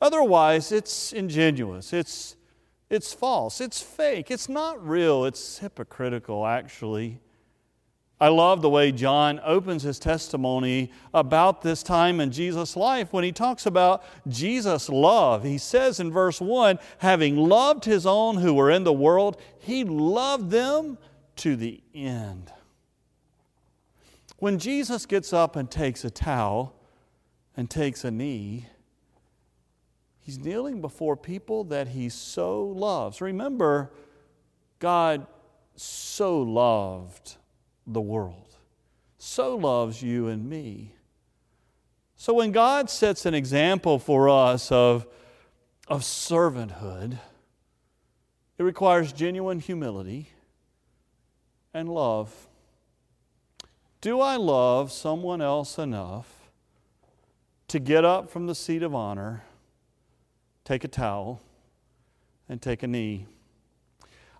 Otherwise, 0.00 0.72
it's 0.72 1.12
ingenuous, 1.12 1.92
it's, 1.92 2.36
it's 2.88 3.12
false, 3.12 3.60
it's 3.60 3.82
fake, 3.82 4.30
it's 4.30 4.48
not 4.48 4.86
real, 4.86 5.24
it's 5.24 5.58
hypocritical, 5.58 6.46
actually. 6.46 7.20
I 8.20 8.28
love 8.28 8.62
the 8.62 8.70
way 8.70 8.90
John 8.90 9.40
opens 9.44 9.84
his 9.84 10.00
testimony 10.00 10.90
about 11.14 11.62
this 11.62 11.84
time 11.84 12.20
in 12.20 12.32
Jesus' 12.32 12.76
life 12.76 13.12
when 13.12 13.22
he 13.22 13.30
talks 13.30 13.64
about 13.64 14.02
Jesus' 14.26 14.88
love. 14.88 15.44
He 15.44 15.56
says 15.56 16.00
in 16.00 16.10
verse 16.10 16.40
1 16.40 16.80
having 16.98 17.36
loved 17.36 17.84
his 17.84 18.06
own 18.06 18.38
who 18.38 18.54
were 18.54 18.72
in 18.72 18.82
the 18.82 18.92
world, 18.92 19.40
he 19.60 19.84
loved 19.84 20.50
them 20.50 20.98
to 21.38 21.56
the 21.56 21.82
end. 21.94 22.52
When 24.38 24.58
Jesus 24.58 25.06
gets 25.06 25.32
up 25.32 25.56
and 25.56 25.70
takes 25.70 26.04
a 26.04 26.10
towel 26.10 26.74
and 27.56 27.68
takes 27.68 28.04
a 28.04 28.10
knee, 28.10 28.66
he's 30.20 30.38
kneeling 30.38 30.80
before 30.80 31.16
people 31.16 31.64
that 31.64 31.88
he 31.88 32.08
so 32.08 32.62
loves. 32.64 33.20
Remember, 33.20 33.90
God 34.78 35.26
so 35.74 36.40
loved 36.40 37.36
the 37.86 38.00
world, 38.00 38.56
so 39.18 39.56
loves 39.56 40.02
you 40.02 40.28
and 40.28 40.48
me. 40.48 40.94
So 42.16 42.34
when 42.34 42.52
God 42.52 42.90
sets 42.90 43.26
an 43.26 43.34
example 43.34 43.98
for 43.98 44.28
us 44.28 44.70
of, 44.70 45.06
of 45.86 46.02
servanthood, 46.02 47.18
it 48.58 48.62
requires 48.62 49.12
genuine 49.12 49.60
humility 49.60 50.30
and 51.78 51.88
love. 51.88 52.48
Do 54.00 54.20
I 54.20 54.36
love 54.36 54.92
someone 54.92 55.40
else 55.40 55.78
enough 55.78 56.50
to 57.68 57.78
get 57.78 58.04
up 58.04 58.30
from 58.30 58.46
the 58.46 58.54
seat 58.54 58.82
of 58.82 58.94
honor, 58.94 59.44
take 60.64 60.84
a 60.84 60.88
towel, 60.88 61.40
and 62.48 62.60
take 62.60 62.82
a 62.82 62.86
knee? 62.86 63.26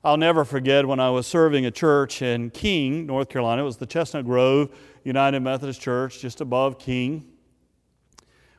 I'll 0.04 0.16
never 0.16 0.44
forget 0.44 0.86
when 0.86 1.00
I 1.00 1.10
was 1.10 1.26
serving 1.26 1.66
a 1.66 1.70
church 1.70 2.22
in 2.22 2.50
King, 2.50 3.06
North 3.06 3.28
Carolina. 3.28 3.62
It 3.62 3.64
was 3.64 3.78
the 3.78 3.86
Chestnut 3.86 4.24
Grove 4.24 4.76
United 5.04 5.40
Methodist 5.40 5.80
Church, 5.80 6.20
just 6.20 6.40
above 6.40 6.78
King. 6.78 7.24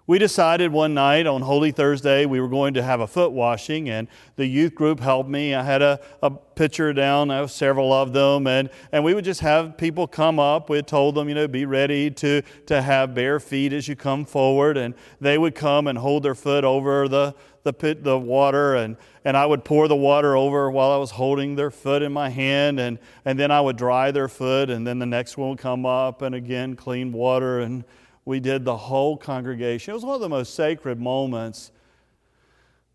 We 0.09 0.17
decided 0.17 0.71
one 0.71 0.95
night 0.95 1.27
on 1.27 1.43
Holy 1.43 1.69
Thursday 1.69 2.25
we 2.25 2.41
were 2.41 2.47
going 2.47 2.73
to 2.73 2.81
have 2.81 2.99
a 2.99 3.05
foot 3.05 3.31
washing, 3.31 3.91
and 3.91 4.07
the 4.37 4.47
youth 4.47 4.73
group 4.73 4.99
helped 4.99 5.29
me. 5.29 5.53
I 5.53 5.61
had 5.61 5.83
a, 5.83 5.99
a 6.23 6.31
picture 6.31 6.91
down, 6.93 7.29
have 7.29 7.51
several 7.51 7.93
of 7.93 8.11
them, 8.11 8.47
and, 8.47 8.71
and 8.91 9.03
we 9.03 9.13
would 9.13 9.23
just 9.23 9.41
have 9.41 9.77
people 9.77 10.07
come 10.07 10.39
up. 10.39 10.67
We 10.67 10.81
told 10.81 11.13
them, 11.13 11.29
you 11.29 11.35
know, 11.35 11.47
be 11.47 11.65
ready 11.65 12.09
to, 12.09 12.41
to 12.65 12.81
have 12.81 13.13
bare 13.13 13.39
feet 13.39 13.71
as 13.71 13.87
you 13.87 13.95
come 13.95 14.25
forward, 14.25 14.77
and 14.77 14.95
they 15.21 15.37
would 15.37 15.53
come 15.53 15.85
and 15.85 15.95
hold 15.95 16.23
their 16.23 16.33
foot 16.33 16.63
over 16.63 17.07
the, 17.07 17.35
the 17.61 17.71
pit, 17.71 18.03
the 18.03 18.17
water, 18.17 18.73
and, 18.73 18.97
and 19.23 19.37
I 19.37 19.45
would 19.45 19.63
pour 19.63 19.87
the 19.87 19.95
water 19.95 20.35
over 20.35 20.71
while 20.71 20.89
I 20.91 20.97
was 20.97 21.11
holding 21.11 21.55
their 21.55 21.69
foot 21.69 22.01
in 22.01 22.11
my 22.11 22.29
hand, 22.29 22.79
and, 22.79 22.97
and 23.25 23.37
then 23.37 23.51
I 23.51 23.61
would 23.61 23.77
dry 23.77 24.09
their 24.09 24.27
foot, 24.27 24.71
and 24.71 24.87
then 24.87 24.97
the 24.97 25.05
next 25.05 25.37
one 25.37 25.49
would 25.49 25.59
come 25.59 25.85
up, 25.85 26.23
and 26.23 26.33
again, 26.33 26.75
clean 26.75 27.11
water, 27.11 27.59
and 27.59 27.83
we 28.29 28.39
did 28.39 28.63
the 28.63 28.77
whole 28.77 29.17
congregation. 29.17 29.89
It 29.89 29.95
was 29.95 30.05
one 30.05 30.13
of 30.13 30.21
the 30.21 30.29
most 30.29 30.53
sacred 30.53 31.01
moments 31.01 31.71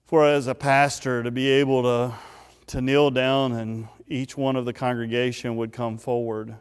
for 0.04 0.24
as 0.24 0.46
a 0.46 0.54
pastor 0.54 1.24
to 1.24 1.32
be 1.32 1.48
able 1.48 1.82
to, 1.82 2.14
to 2.68 2.80
kneel 2.80 3.10
down 3.10 3.50
and 3.50 3.88
each 4.06 4.36
one 4.36 4.54
of 4.54 4.64
the 4.64 4.72
congregation 4.72 5.56
would 5.56 5.72
come 5.72 5.98
forward. 5.98 6.54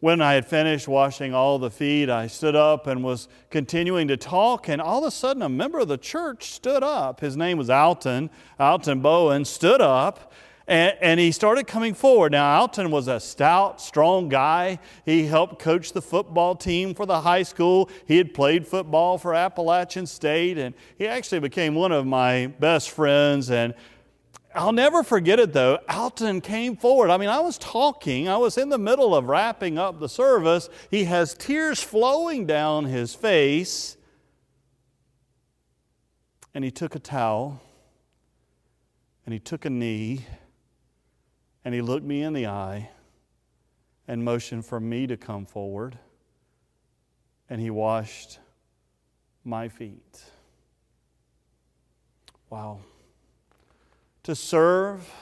When 0.00 0.22
I 0.22 0.32
had 0.32 0.46
finished 0.46 0.88
washing 0.88 1.34
all 1.34 1.58
the 1.58 1.70
feet, 1.70 2.08
I 2.08 2.26
stood 2.26 2.56
up 2.56 2.86
and 2.86 3.04
was 3.04 3.28
continuing 3.50 4.08
to 4.08 4.16
talk, 4.16 4.70
and 4.70 4.80
all 4.80 5.04
of 5.04 5.08
a 5.08 5.10
sudden, 5.10 5.42
a 5.42 5.48
member 5.50 5.80
of 5.80 5.88
the 5.88 5.98
church 5.98 6.52
stood 6.52 6.82
up. 6.82 7.20
His 7.20 7.36
name 7.36 7.58
was 7.58 7.68
Alton. 7.68 8.30
Alton 8.58 9.00
Bowen 9.00 9.44
stood 9.44 9.82
up 9.82 10.32
and, 10.68 10.96
and, 11.00 11.20
he 11.20 11.30
started 11.30 11.68
coming 11.68 11.94
forward. 11.94 12.32
Now, 12.32 12.58
Alton 12.58 12.90
was 12.90 13.06
a 13.06 13.20
stout, 13.20 13.80
strong 13.80 14.28
guy. 14.28 14.80
He 15.04 15.26
helped 15.26 15.60
coach 15.60 15.92
the 15.92 16.02
football 16.02 16.56
team 16.56 16.92
for 16.92 17.06
the 17.06 17.20
high 17.20 17.44
school. 17.44 17.88
He 18.06 18.16
had 18.16 18.34
played 18.34 18.66
football 18.66 19.16
for 19.16 19.32
Appalachian 19.32 20.06
State, 20.06 20.58
and 20.58 20.74
he 20.98 21.06
actually 21.06 21.38
became 21.38 21.76
one 21.76 21.92
of 21.92 22.04
my 22.04 22.48
best 22.58 22.90
friends. 22.90 23.48
And 23.48 23.74
I'll 24.56 24.72
never 24.72 25.04
forget 25.04 25.38
it 25.38 25.52
though. 25.52 25.78
Alton 25.88 26.40
came 26.40 26.76
forward. 26.76 27.10
I 27.10 27.18
mean, 27.18 27.28
I 27.28 27.40
was 27.40 27.58
talking, 27.58 28.26
I 28.28 28.38
was 28.38 28.58
in 28.58 28.70
the 28.70 28.78
middle 28.78 29.14
of 29.14 29.26
wrapping 29.26 29.78
up 29.78 30.00
the 30.00 30.08
service. 30.08 30.68
He 30.90 31.04
has 31.04 31.34
tears 31.34 31.82
flowing 31.82 32.46
down 32.46 32.86
his 32.86 33.14
face. 33.14 33.96
And 36.54 36.64
he 36.64 36.70
took 36.70 36.94
a 36.94 36.98
towel 36.98 37.60
and 39.26 39.32
he 39.34 39.38
took 39.38 39.66
a 39.66 39.70
knee 39.70 40.24
and 41.66 41.74
he 41.74 41.82
looked 41.82 42.06
me 42.06 42.22
in 42.22 42.32
the 42.32 42.46
eye 42.46 42.90
and 44.06 44.24
motioned 44.24 44.64
for 44.64 44.78
me 44.78 45.04
to 45.04 45.16
come 45.16 45.44
forward. 45.44 45.98
And 47.50 47.60
he 47.60 47.70
washed 47.70 48.38
my 49.42 49.68
feet. 49.68 50.22
Wow. 52.50 52.78
To 54.22 54.36
serve 54.36 55.12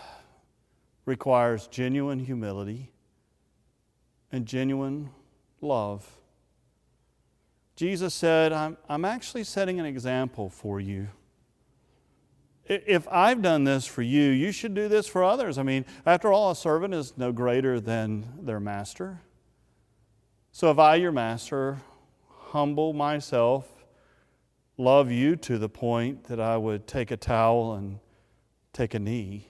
requires 1.07 1.67
genuine 1.69 2.19
humility 2.19 2.91
and 4.31 4.45
genuine 4.45 5.09
love. 5.63 6.07
Jesus 7.75 8.13
said, 8.13 8.53
I'm, 8.53 8.77
I'm 8.87 9.07
actually 9.07 9.45
setting 9.45 9.81
an 9.81 9.87
example 9.87 10.51
for 10.51 10.79
you. 10.79 11.09
If 12.67 13.07
I've 13.11 13.43
done 13.43 13.65
this 13.65 13.87
for 13.87 14.03
you, 14.03 14.31
you 14.31 14.51
should 14.51 14.75
do 14.75 14.89
this 14.89 15.07
for 15.07 15.23
others. 15.23 15.59
I 15.59 15.63
mean, 15.63 15.85
after 16.07 16.33
all, 16.33 16.51
a 16.51 16.57
servant 16.57 16.95
is 16.95 17.13
no 17.17 17.31
greater 17.31 17.79
than 17.79 18.25
their 18.41 18.61
master. 18.61 19.21
So 20.53 20.71
if 20.71 20.79
I, 20.79 20.95
your 20.97 21.13
master, 21.13 21.83
humble 22.29 22.93
myself 22.93 23.69
love 24.77 25.11
you 25.11 25.37
to 25.37 25.59
the 25.59 25.69
point 25.69 26.25
that 26.25 26.41
I 26.41 26.57
would 26.57 26.87
take 26.87 27.11
a 27.11 27.17
towel 27.17 27.75
and 27.75 27.99
take 28.73 28.95
a 28.95 28.99
knee, 28.99 29.49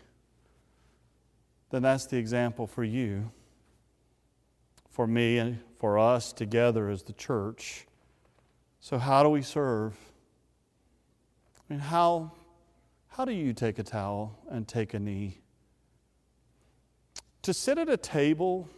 then 1.71 1.83
that's 1.83 2.07
the 2.07 2.19
example 2.19 2.67
for 2.67 2.85
you, 2.85 3.31
for 4.91 5.07
me, 5.07 5.39
and 5.39 5.59
for 5.79 5.99
us 5.99 6.33
together 6.33 6.89
as 6.89 7.03
the 7.03 7.13
church. 7.13 7.87
So, 8.81 8.99
how 8.99 9.23
do 9.23 9.29
we 9.29 9.43
serve? 9.43 9.95
I 11.59 11.73
mean, 11.73 11.81
how, 11.81 12.33
how 13.17 13.25
do 13.25 13.33
you 13.33 13.53
take 13.53 13.79
a 13.79 13.83
towel 13.85 14.37
and 14.51 14.67
take 14.67 14.93
a 14.93 14.99
knee? 14.99 15.39
To 17.43 17.55
sit 17.55 17.79
at 17.79 17.89
a 17.89 17.97
table 17.97 18.69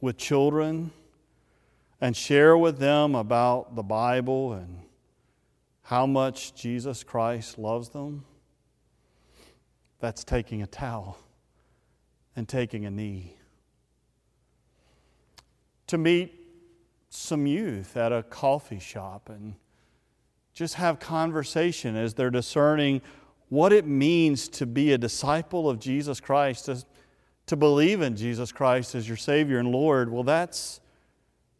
with 0.00 0.16
children 0.16 0.90
and 2.00 2.16
share 2.16 2.56
with 2.56 2.78
them 2.78 3.14
about 3.14 3.76
the 3.76 3.82
Bible 3.82 4.54
and 4.54 4.78
how 5.82 6.06
much 6.06 6.54
Jesus 6.54 7.04
Christ 7.04 7.58
loves 7.58 7.90
them, 7.90 8.24
that's 10.00 10.24
taking 10.24 10.62
a 10.62 10.66
towel 10.66 11.18
and 12.34 12.48
taking 12.48 12.86
a 12.86 12.90
knee. 12.90 13.36
To 15.88 15.98
meet 15.98 16.34
some 17.10 17.46
youth 17.46 17.94
at 17.94 18.10
a 18.10 18.22
coffee 18.22 18.78
shop 18.80 19.28
and 19.28 19.54
just 20.54 20.74
have 20.74 21.00
conversation 21.00 21.96
as 21.96 22.14
they're 22.14 22.30
discerning 22.30 23.02
what 23.48 23.72
it 23.72 23.86
means 23.86 24.48
to 24.48 24.66
be 24.66 24.92
a 24.92 24.98
disciple 24.98 25.68
of 25.68 25.78
Jesus 25.78 26.20
Christ, 26.20 26.66
to, 26.66 26.82
to 27.46 27.56
believe 27.56 28.00
in 28.00 28.16
Jesus 28.16 28.52
Christ 28.52 28.94
as 28.94 29.06
your 29.06 29.16
Savior 29.16 29.58
and 29.58 29.70
Lord, 29.70 30.10
well, 30.10 30.22
that's, 30.22 30.80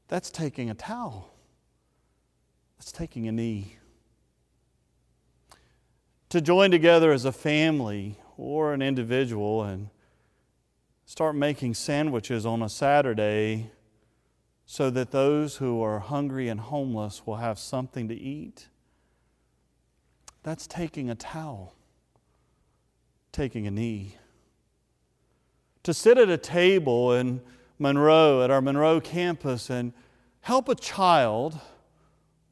that's 0.09 0.31
taking 0.31 0.71
a 0.71 0.75
towel. 0.75 1.35
That's 2.79 2.93
taking 2.93 3.29
a 3.29 3.33
knee. 3.33 3.77
To 6.31 6.41
join 6.41 6.71
together 6.71 7.13
as 7.13 7.25
a 7.25 7.33
family 7.33 8.19
or 8.37 8.73
an 8.73 8.83
individual 8.83 9.63
and 9.63 9.91
start 11.05 11.37
making 11.37 11.75
sandwiches 11.75 12.47
on 12.47 12.63
a 12.63 12.69
Saturday 12.69 13.71
so 14.67 14.89
that 14.91 15.11
those 15.11 15.57
who 15.57 15.83
are 15.83 16.01
hungry 16.01 16.49
and 16.49 16.59
homeless 16.59 17.27
will 17.27 17.37
have 17.37 17.59
something 17.59 18.09
to 18.09 18.15
eat. 18.15 18.69
That's 20.45 20.67
taking 20.67 21.09
a 21.11 21.15
towel, 21.15 21.75
taking 23.33 23.67
a 23.67 23.71
knee. 23.71 24.17
To 25.83 25.95
sit 25.95 26.19
at 26.19 26.29
a 26.29 26.37
table 26.37 27.15
in 27.15 27.41
Monroe, 27.79 28.43
at 28.43 28.51
our 28.51 28.61
Monroe 28.61 29.01
campus, 29.01 29.71
and 29.71 29.95
help 30.43 30.69
a 30.69 30.75
child 30.75 31.59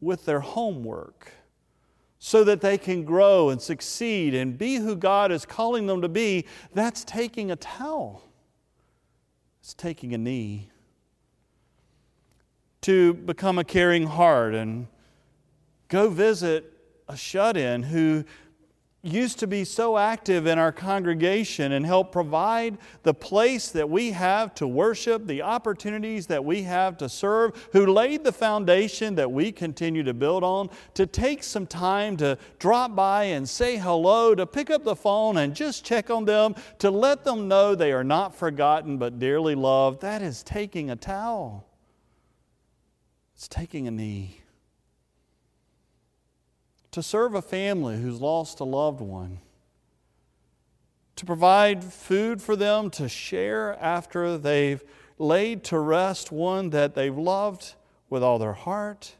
with 0.00 0.24
their 0.24 0.40
homework 0.40 1.32
so 2.18 2.44
that 2.44 2.62
they 2.62 2.78
can 2.78 3.04
grow 3.04 3.50
and 3.50 3.60
succeed 3.60 4.34
and 4.34 4.56
be 4.56 4.76
who 4.76 4.96
God 4.96 5.30
is 5.30 5.44
calling 5.44 5.86
them 5.86 6.00
to 6.00 6.08
be, 6.08 6.46
that's 6.72 7.04
taking 7.04 7.50
a 7.50 7.56
towel. 7.56 8.22
It's 9.60 9.74
taking 9.74 10.14
a 10.14 10.18
knee. 10.18 10.70
To 12.82 13.12
become 13.12 13.58
a 13.58 13.64
caring 13.64 14.06
heart 14.06 14.54
and 14.54 14.86
go 15.88 16.08
visit 16.08 16.71
a 17.12 17.16
shut 17.16 17.56
in 17.56 17.82
who 17.82 18.24
used 19.04 19.40
to 19.40 19.48
be 19.48 19.64
so 19.64 19.98
active 19.98 20.46
in 20.46 20.58
our 20.58 20.70
congregation 20.70 21.72
and 21.72 21.84
help 21.84 22.12
provide 22.12 22.78
the 23.02 23.12
place 23.12 23.68
that 23.70 23.90
we 23.90 24.12
have 24.12 24.54
to 24.54 24.66
worship, 24.66 25.26
the 25.26 25.42
opportunities 25.42 26.28
that 26.28 26.44
we 26.44 26.62
have 26.62 26.96
to 26.96 27.08
serve, 27.08 27.68
who 27.72 27.84
laid 27.84 28.22
the 28.22 28.32
foundation 28.32 29.16
that 29.16 29.30
we 29.30 29.50
continue 29.50 30.04
to 30.04 30.14
build 30.14 30.44
on, 30.44 30.70
to 30.94 31.04
take 31.04 31.42
some 31.42 31.66
time 31.66 32.16
to 32.16 32.38
drop 32.60 32.94
by 32.94 33.24
and 33.24 33.48
say 33.48 33.76
hello, 33.76 34.36
to 34.36 34.46
pick 34.46 34.70
up 34.70 34.84
the 34.84 34.96
phone 34.96 35.36
and 35.36 35.54
just 35.54 35.84
check 35.84 36.08
on 36.08 36.24
them, 36.24 36.54
to 36.78 36.88
let 36.88 37.24
them 37.24 37.48
know 37.48 37.74
they 37.74 37.92
are 37.92 38.04
not 38.04 38.34
forgotten 38.34 38.98
but 38.98 39.18
dearly 39.18 39.56
loved, 39.56 40.00
that 40.00 40.22
is 40.22 40.44
taking 40.44 40.90
a 40.90 40.96
towel. 40.96 41.66
It's 43.34 43.48
taking 43.48 43.88
a 43.88 43.90
knee 43.90 44.41
to 46.92 47.02
serve 47.02 47.34
a 47.34 47.42
family 47.42 48.00
who's 48.00 48.20
lost 48.20 48.60
a 48.60 48.64
loved 48.64 49.00
one, 49.00 49.40
to 51.16 51.26
provide 51.26 51.82
food 51.82 52.40
for 52.40 52.54
them 52.54 52.90
to 52.90 53.08
share 53.08 53.76
after 53.80 54.38
they've 54.38 54.82
laid 55.18 55.64
to 55.64 55.78
rest 55.78 56.30
one 56.30 56.70
that 56.70 56.94
they've 56.94 57.16
loved 57.16 57.74
with 58.08 58.22
all 58.22 58.38
their 58.38 58.52
heart. 58.52 59.16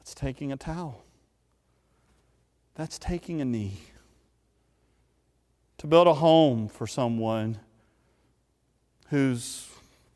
It's 0.00 0.14
taking 0.14 0.52
a 0.52 0.56
towel. 0.56 1.04
That's 2.74 2.98
taking 2.98 3.40
a 3.40 3.44
knee. 3.44 3.80
To 5.78 5.86
build 5.86 6.08
a 6.08 6.14
home 6.14 6.68
for 6.68 6.86
someone 6.86 7.58
who's 9.10 9.68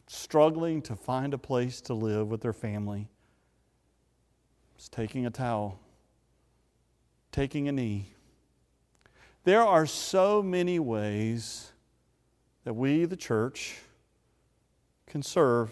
struggling 0.09 0.83
to 0.83 0.97
find 0.97 1.33
a 1.33 1.39
place 1.39 1.81
to 1.83 1.95
live 1.95 2.29
with 2.29 2.41
their 2.41 2.53
family. 2.53 3.09
It's 4.77 4.89
taking 4.89 5.27
a 5.27 5.31
towel 5.31 5.79
taking 7.33 7.67
a 7.67 7.73
knee. 7.73 8.07
There 9.45 9.63
are 9.63 9.87
so 9.87 10.43
many 10.43 10.79
ways 10.79 11.73
that 12.65 12.75
we, 12.75 13.07
the 13.07 13.17
church, 13.17 13.81
can 15.07 15.23
serve. 15.23 15.71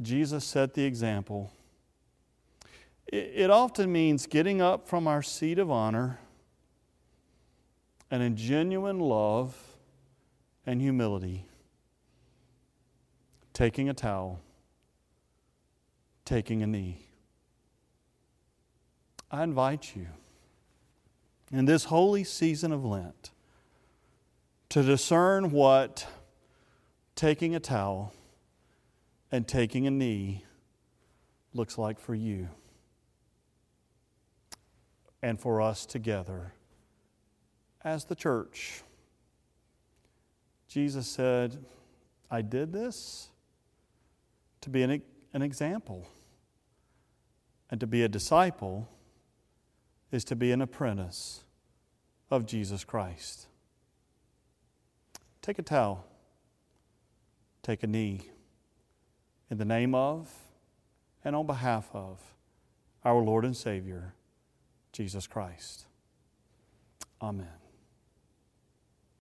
Jesus 0.00 0.44
set 0.44 0.74
the 0.74 0.84
example. 0.84 1.50
It 3.08 3.50
often 3.50 3.92
means 3.92 4.26
getting 4.26 4.62
up 4.62 4.88
from 4.88 5.06
our 5.06 5.22
seat 5.22 5.58
of 5.58 5.70
honor 5.70 6.18
and 8.10 8.22
in 8.22 8.36
genuine 8.36 9.00
love 9.00 9.56
and 10.64 10.80
humility, 10.80 11.46
taking 13.52 13.88
a 13.88 13.94
towel, 13.94 14.40
taking 16.24 16.62
a 16.62 16.66
knee. 16.66 16.98
I 19.34 19.42
invite 19.42 19.96
you 19.96 20.08
in 21.50 21.64
this 21.64 21.84
holy 21.84 22.22
season 22.22 22.70
of 22.70 22.84
Lent 22.84 23.30
to 24.68 24.82
discern 24.82 25.50
what 25.50 26.06
taking 27.14 27.54
a 27.54 27.60
towel 27.60 28.12
and 29.30 29.48
taking 29.48 29.86
a 29.86 29.90
knee 29.90 30.44
looks 31.54 31.78
like 31.78 31.98
for 31.98 32.14
you 32.14 32.50
and 35.22 35.40
for 35.40 35.62
us 35.62 35.86
together 35.86 36.52
as 37.82 38.04
the 38.04 38.14
church. 38.14 38.82
Jesus 40.68 41.06
said, 41.06 41.64
I 42.30 42.42
did 42.42 42.70
this 42.70 43.30
to 44.60 44.68
be 44.68 44.82
an, 44.82 45.00
an 45.32 45.40
example 45.40 46.06
and 47.70 47.80
to 47.80 47.86
be 47.86 48.02
a 48.02 48.08
disciple 48.08 48.88
is 50.12 50.24
to 50.24 50.36
be 50.36 50.52
an 50.52 50.60
apprentice 50.60 51.44
of 52.30 52.46
Jesus 52.46 52.84
Christ. 52.84 53.46
Take 55.40 55.58
a 55.58 55.62
towel, 55.62 56.04
take 57.62 57.82
a 57.82 57.86
knee 57.86 58.20
in 59.50 59.58
the 59.58 59.64
name 59.64 59.94
of 59.94 60.30
and 61.24 61.34
on 61.34 61.46
behalf 61.46 61.88
of 61.92 62.20
our 63.04 63.20
Lord 63.20 63.44
and 63.44 63.56
Savior, 63.56 64.14
Jesus 64.92 65.26
Christ. 65.26 65.86
Amen. 67.20 67.61